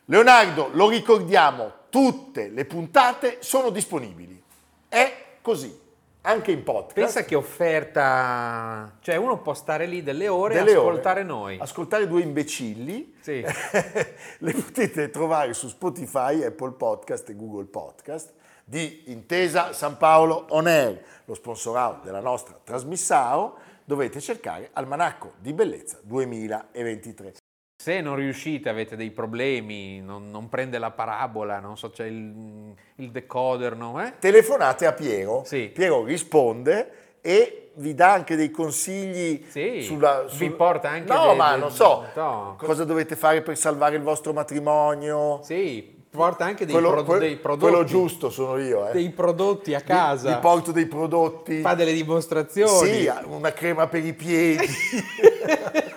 Leonardo, 0.09 0.71
lo 0.73 0.89
ricordiamo, 0.89 1.73
tutte 1.91 2.49
le 2.49 2.65
puntate 2.65 3.39
sono 3.41 3.71
disponibili. 3.71 4.41
È 4.89 5.13
così, 5.43 5.77
anche 6.23 6.53
in 6.53 6.63
podcast. 6.63 6.95
Pensa 6.95 7.25
che 7.25 7.35
offerta, 7.35 8.97
cioè 9.01 9.17
uno 9.17 9.43
può 9.43 9.53
stare 9.53 9.87
lì 9.87 10.03
delle 10.03 10.29
ore 10.29 10.55
e 10.55 10.59
delle 10.59 10.77
ore. 10.77 10.89
ascoltare 10.89 11.23
noi. 11.25 11.59
Ascoltare 11.59 12.07
due 12.07 12.23
imbecilli. 12.23 13.17
Sì. 13.21 13.45
Le 14.39 14.53
potete 14.53 15.11
trovare 15.11 15.53
su 15.55 15.69
Spotify, 15.69 16.43
Apple 16.45 16.73
Podcast 16.73 17.29
e 17.29 17.37
Google 17.37 17.67
Podcast 17.67 18.33
di 18.69 19.05
Intesa 19.13 19.73
San 19.73 19.97
Paolo 19.97 20.47
On 20.51 20.67
Air, 20.67 21.01
lo 21.27 21.35
sponsorato 21.35 22.05
della 22.05 22.19
nostra 22.21 22.59
trasmissao. 22.63 23.55
Dovete 23.85 24.21
cercare 24.21 24.71
Almanacco 24.73 25.35
di 25.39 25.53
Bellezza 25.53 25.99
2023. 26.03 27.35
Se 27.81 28.01
non 28.01 28.17
riuscite, 28.17 28.69
avete 28.69 28.97
dei 28.97 29.13
problemi, 29.13 30.01
non, 30.01 30.29
non 30.31 30.49
prende 30.49 30.79
la 30.79 30.91
parabola, 30.91 31.61
non 31.61 31.77
so, 31.77 31.91
c'è 31.91 32.07
il, 32.07 32.75
il 32.97 33.11
decoder, 33.13 33.77
no? 33.77 34.05
Eh? 34.05 34.15
Telefonate 34.19 34.87
a 34.87 34.93
Piero, 34.93 35.45
Sì. 35.45 35.71
Piero 35.73 36.03
risponde 36.03 37.19
e 37.21 37.71
vi 37.75 37.95
dà 37.95 38.13
anche 38.15 38.35
dei 38.35 38.51
consigli 38.51 39.45
Sì, 39.49 39.83
sulla... 39.83 40.25
vi 40.37 40.51
porta 40.51 40.89
anche 40.89 41.13
No, 41.13 41.27
dei- 41.29 41.37
ma 41.37 41.51
dei- 41.53 41.61
non 41.61 41.71
so, 41.71 42.07
no. 42.15 42.55
cosa 42.59 42.85
dovete 42.85 43.15
fare 43.15 43.43
per 43.43 43.57
salvare 43.57 43.95
il 43.95 44.03
vostro 44.03 44.33
matrimonio. 44.33 45.41
Sì, 45.45 45.96
porta 46.17 46.45
anche 46.45 46.65
dei, 46.65 46.75
quello, 46.75 47.05
pro- 47.05 47.19
dei 47.19 47.37
prodotti. 47.37 47.71
quello 47.71 47.85
giusto 47.85 48.31
sono 48.31 48.57
io, 48.57 48.89
eh. 48.89 48.93
Dei 48.93 49.11
prodotti 49.11 49.75
a 49.75 49.81
casa. 49.81 50.35
Vi, 50.35 50.41
porto 50.41 50.73
dei 50.73 50.87
prodotti. 50.87 51.61
Fa 51.61 51.75
delle 51.75 51.93
dimostrazioni. 51.93 52.91
Sì, 52.91 53.11
una 53.27 53.53
crema 53.53 53.87
per 53.87 54.05
i 54.05 54.13
piedi. 54.15 54.67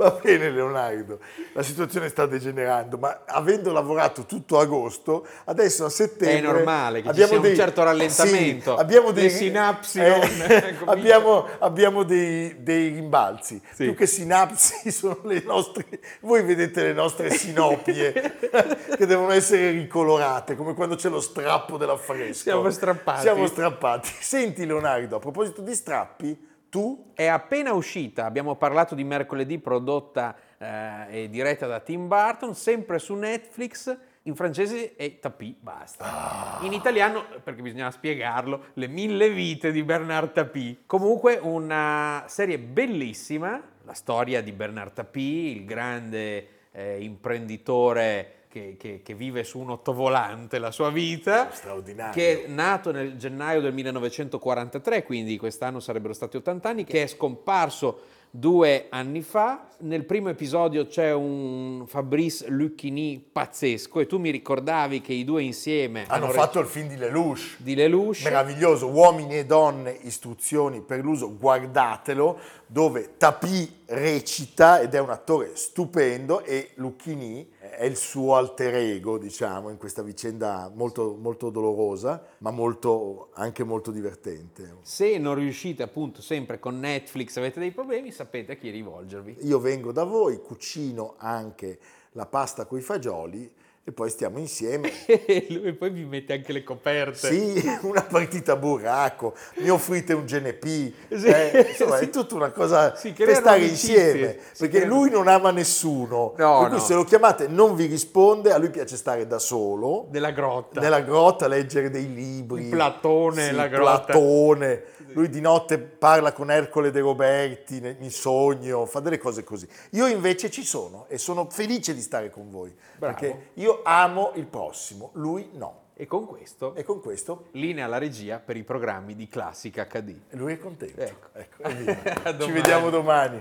Va 0.00 0.18
bene 0.22 0.48
Leonardo, 0.48 1.18
la 1.52 1.62
situazione 1.62 2.08
sta 2.08 2.24
degenerando, 2.24 2.96
ma 2.96 3.20
avendo 3.26 3.70
lavorato 3.70 4.24
tutto 4.24 4.58
agosto, 4.58 5.26
adesso 5.44 5.84
a 5.84 5.90
settembre... 5.90 6.38
È 6.38 6.40
normale 6.40 7.02
che 7.02 7.12
ci 7.12 7.26
sia 7.26 7.38
un 7.38 7.54
certo 7.54 7.82
rallentamento. 7.82 8.76
Sì, 8.76 8.80
abbiamo 8.80 9.08
Le 9.08 9.12
dei, 9.12 9.28
sinapsi 9.28 10.00
eh, 10.00 10.08
non 10.08 10.88
abbiamo, 10.88 11.46
abbiamo 11.58 12.02
dei, 12.04 12.62
dei 12.62 12.88
rimbalzi. 12.88 13.60
Sì. 13.74 13.84
Più 13.84 13.94
che 13.94 14.06
sinapsi 14.06 14.88
sono 14.90 15.18
le 15.24 15.42
nostre... 15.44 15.84
Voi 16.20 16.44
vedete 16.44 16.82
le 16.82 16.92
nostre 16.94 17.28
sinopie 17.28 18.38
che 18.96 19.04
devono 19.04 19.32
essere 19.32 19.70
ricolorate, 19.72 20.56
come 20.56 20.72
quando 20.72 20.94
c'è 20.94 21.10
lo 21.10 21.20
strappo 21.20 21.76
dell'affresco. 21.76 22.42
Siamo 22.44 22.70
strappati. 22.70 23.20
Siamo 23.20 23.46
strappati. 23.46 24.10
Senti 24.18 24.64
Leonardo, 24.64 25.16
a 25.16 25.18
proposito 25.18 25.60
di 25.60 25.74
strappi, 25.74 26.48
tu 26.70 27.12
È 27.14 27.26
appena 27.26 27.72
uscita, 27.72 28.24
abbiamo 28.24 28.56
parlato 28.56 28.94
di 28.94 29.04
mercoledì, 29.04 29.58
prodotta 29.58 30.34
eh, 30.56 31.24
e 31.24 31.28
diretta 31.28 31.66
da 31.66 31.80
Tim 31.80 32.08
Burton, 32.08 32.54
sempre 32.54 32.98
su 32.98 33.14
Netflix. 33.14 33.94
In 34.22 34.34
francese 34.34 34.94
è 34.96 35.18
Tapie, 35.18 35.54
basta. 35.60 36.04
Ah. 36.04 36.64
In 36.64 36.72
italiano, 36.72 37.24
perché 37.42 37.60
bisognava 37.60 37.90
spiegarlo, 37.90 38.66
Le 38.74 38.86
mille 38.86 39.30
vite 39.30 39.72
di 39.72 39.82
Bernard 39.82 40.32
Tapie. 40.32 40.78
Comunque 40.86 41.38
una 41.42 42.24
serie 42.26 42.58
bellissima, 42.58 43.60
la 43.82 43.94
storia 43.94 44.40
di 44.40 44.52
Bernard 44.52 44.94
Tapie, 44.94 45.50
il 45.50 45.64
grande 45.64 46.48
eh, 46.70 47.02
imprenditore 47.02 48.39
che, 48.50 48.74
che- 48.76 49.00
che 49.04 49.14
vive 49.14 49.44
su 49.44 49.60
un 49.60 49.70
ottovolante 49.70 50.58
la 50.58 50.72
sua 50.72 50.90
vita. 50.90 51.50
straordinario. 51.52 52.12
Che 52.12 52.44
è 52.44 52.48
nato 52.48 52.90
nel 52.90 53.16
gennaio 53.16 53.60
del 53.60 53.72
1943, 53.72 55.04
quindi 55.04 55.38
quest'anno 55.38 55.78
sarebbero 55.78 56.12
stati 56.12 56.36
80 56.36 56.68
anni, 56.68 56.84
che 56.84 57.04
è 57.04 57.06
scomparso 57.06 58.00
due 58.32 58.86
anni 58.90 59.22
fa. 59.22 59.68
Nel 59.78 60.04
primo 60.04 60.28
episodio 60.28 60.86
c'è 60.86 61.12
un 61.12 61.84
Fabrice 61.86 62.48
Lucchini 62.48 63.24
pazzesco 63.32 63.98
e 64.00 64.06
tu 64.06 64.18
mi 64.18 64.30
ricordavi 64.30 65.00
che 65.00 65.12
i 65.12 65.24
due 65.24 65.42
insieme 65.42 66.04
hanno 66.06 66.26
re- 66.26 66.32
fatto 66.32 66.60
il 66.60 66.66
film 66.66 66.88
di 66.88 66.96
Lelouch. 66.96 67.56
di 67.58 67.74
Lelouch. 67.74 68.22
Meraviglioso, 68.24 68.88
uomini 68.88 69.38
e 69.38 69.46
donne, 69.46 69.96
istruzioni 70.02 70.80
per 70.80 71.00
l'uso, 71.00 71.36
guardatelo, 71.36 72.38
dove 72.66 73.14
Tapi 73.16 73.79
recita 73.90 74.80
ed 74.80 74.94
è 74.94 75.00
un 75.00 75.10
attore 75.10 75.56
stupendo 75.56 76.44
e 76.44 76.70
Lucchini 76.74 77.50
è 77.58 77.84
il 77.84 77.96
suo 77.96 78.36
alter 78.36 78.74
ego, 78.74 79.18
diciamo, 79.18 79.68
in 79.68 79.78
questa 79.78 80.02
vicenda 80.02 80.70
molto, 80.72 81.16
molto 81.18 81.50
dolorosa, 81.50 82.24
ma 82.38 82.50
molto, 82.50 83.30
anche 83.34 83.64
molto 83.64 83.90
divertente. 83.90 84.76
Se 84.82 85.18
non 85.18 85.34
riuscite 85.34 85.82
appunto 85.82 86.22
sempre 86.22 86.60
con 86.60 86.78
Netflix, 86.78 87.36
avete 87.36 87.58
dei 87.58 87.72
problemi, 87.72 88.12
sapete 88.12 88.52
a 88.52 88.54
chi 88.56 88.70
rivolgervi. 88.70 89.38
Io 89.40 89.58
vengo 89.58 89.90
da 89.90 90.04
voi, 90.04 90.40
cucino 90.40 91.14
anche 91.16 91.78
la 92.12 92.26
pasta 92.26 92.66
con 92.66 92.78
i 92.78 92.82
fagioli 92.82 93.52
e 93.90 93.92
poi 93.92 94.08
stiamo 94.08 94.38
insieme 94.38 94.90
e 95.06 95.74
poi 95.76 95.90
vi 95.90 96.04
mette 96.04 96.32
anche 96.32 96.52
le 96.52 96.62
coperte. 96.62 97.28
Sì, 97.28 97.62
una 97.82 98.02
partita 98.02 98.52
a 98.52 98.56
burraco, 98.56 99.34
mi 99.56 99.68
offrite 99.68 100.12
un 100.12 100.24
GNP, 100.24 100.64
Sì, 100.64 101.26
eh, 101.26 101.66
insomma 101.70 101.98
sì. 101.98 102.04
è 102.04 102.10
tutta 102.10 102.36
una 102.36 102.50
cosa 102.50 102.94
Si 102.94 103.12
per 103.12 103.34
stare 103.34 103.64
insieme, 103.64 104.38
si 104.52 104.68
perché 104.68 104.86
lui 104.86 105.10
non 105.10 105.26
ama 105.28 105.50
nessuno, 105.50 106.34
No, 106.36 106.58
per 106.60 106.68
cui 106.68 106.78
no. 106.78 106.82
se 106.84 106.94
lo 106.94 107.04
chiamate 107.04 107.48
non 107.48 107.74
vi 107.74 107.86
risponde, 107.86 108.52
a 108.52 108.58
lui 108.58 108.70
piace 108.70 108.96
stare 108.96 109.26
da 109.26 109.38
solo, 109.40 110.06
Della 110.08 110.30
grotta. 110.30 110.80
nella 110.80 111.00
grotta, 111.00 111.48
leggere 111.48 111.90
dei 111.90 112.12
libri. 112.12 112.62
Il 112.64 112.70
Platone, 112.70 113.46
Sì, 113.48 113.52
la 113.54 113.66
grotta. 113.66 114.04
Platone. 114.04 114.82
Lui 115.12 115.28
di 115.28 115.40
notte 115.40 115.76
parla 115.78 116.32
con 116.32 116.52
Ercole 116.52 116.92
De 116.92 117.00
Roberti 117.00 117.80
nel- 117.80 117.96
in 117.98 118.12
sogno, 118.12 118.86
fa 118.86 119.00
delle 119.00 119.18
cose 119.18 119.42
così. 119.42 119.66
Io 119.90 120.06
invece 120.06 120.50
ci 120.52 120.62
sono 120.64 121.06
e 121.08 121.18
sono 121.18 121.48
felice 121.50 121.94
di 121.94 122.00
stare 122.00 122.30
con 122.30 122.48
voi, 122.48 122.72
Bravo. 122.96 123.14
perché 123.18 123.48
io 123.54 123.79
amo 123.84 124.32
il 124.34 124.46
prossimo, 124.46 125.10
lui 125.14 125.50
no. 125.54 125.78
E 125.94 126.06
con 126.06 126.24
questo, 126.26 126.74
E 126.74 126.82
con 126.82 127.00
questo 127.02 127.48
linea 127.52 127.84
alla 127.84 127.98
regia 127.98 128.38
per 128.38 128.56
i 128.56 128.62
programmi 128.62 129.14
di 129.14 129.28
Classica 129.28 129.84
HD. 129.86 130.16
lui 130.30 130.54
è 130.54 130.58
contento. 130.58 131.00
Ecco. 131.00 131.28
Ecco, 131.34 132.40
Ci 132.44 132.52
vediamo 132.52 132.88
domani. 132.88 133.38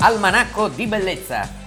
Almanacco 0.00 0.68
di 0.68 0.86
bellezza 0.88 1.61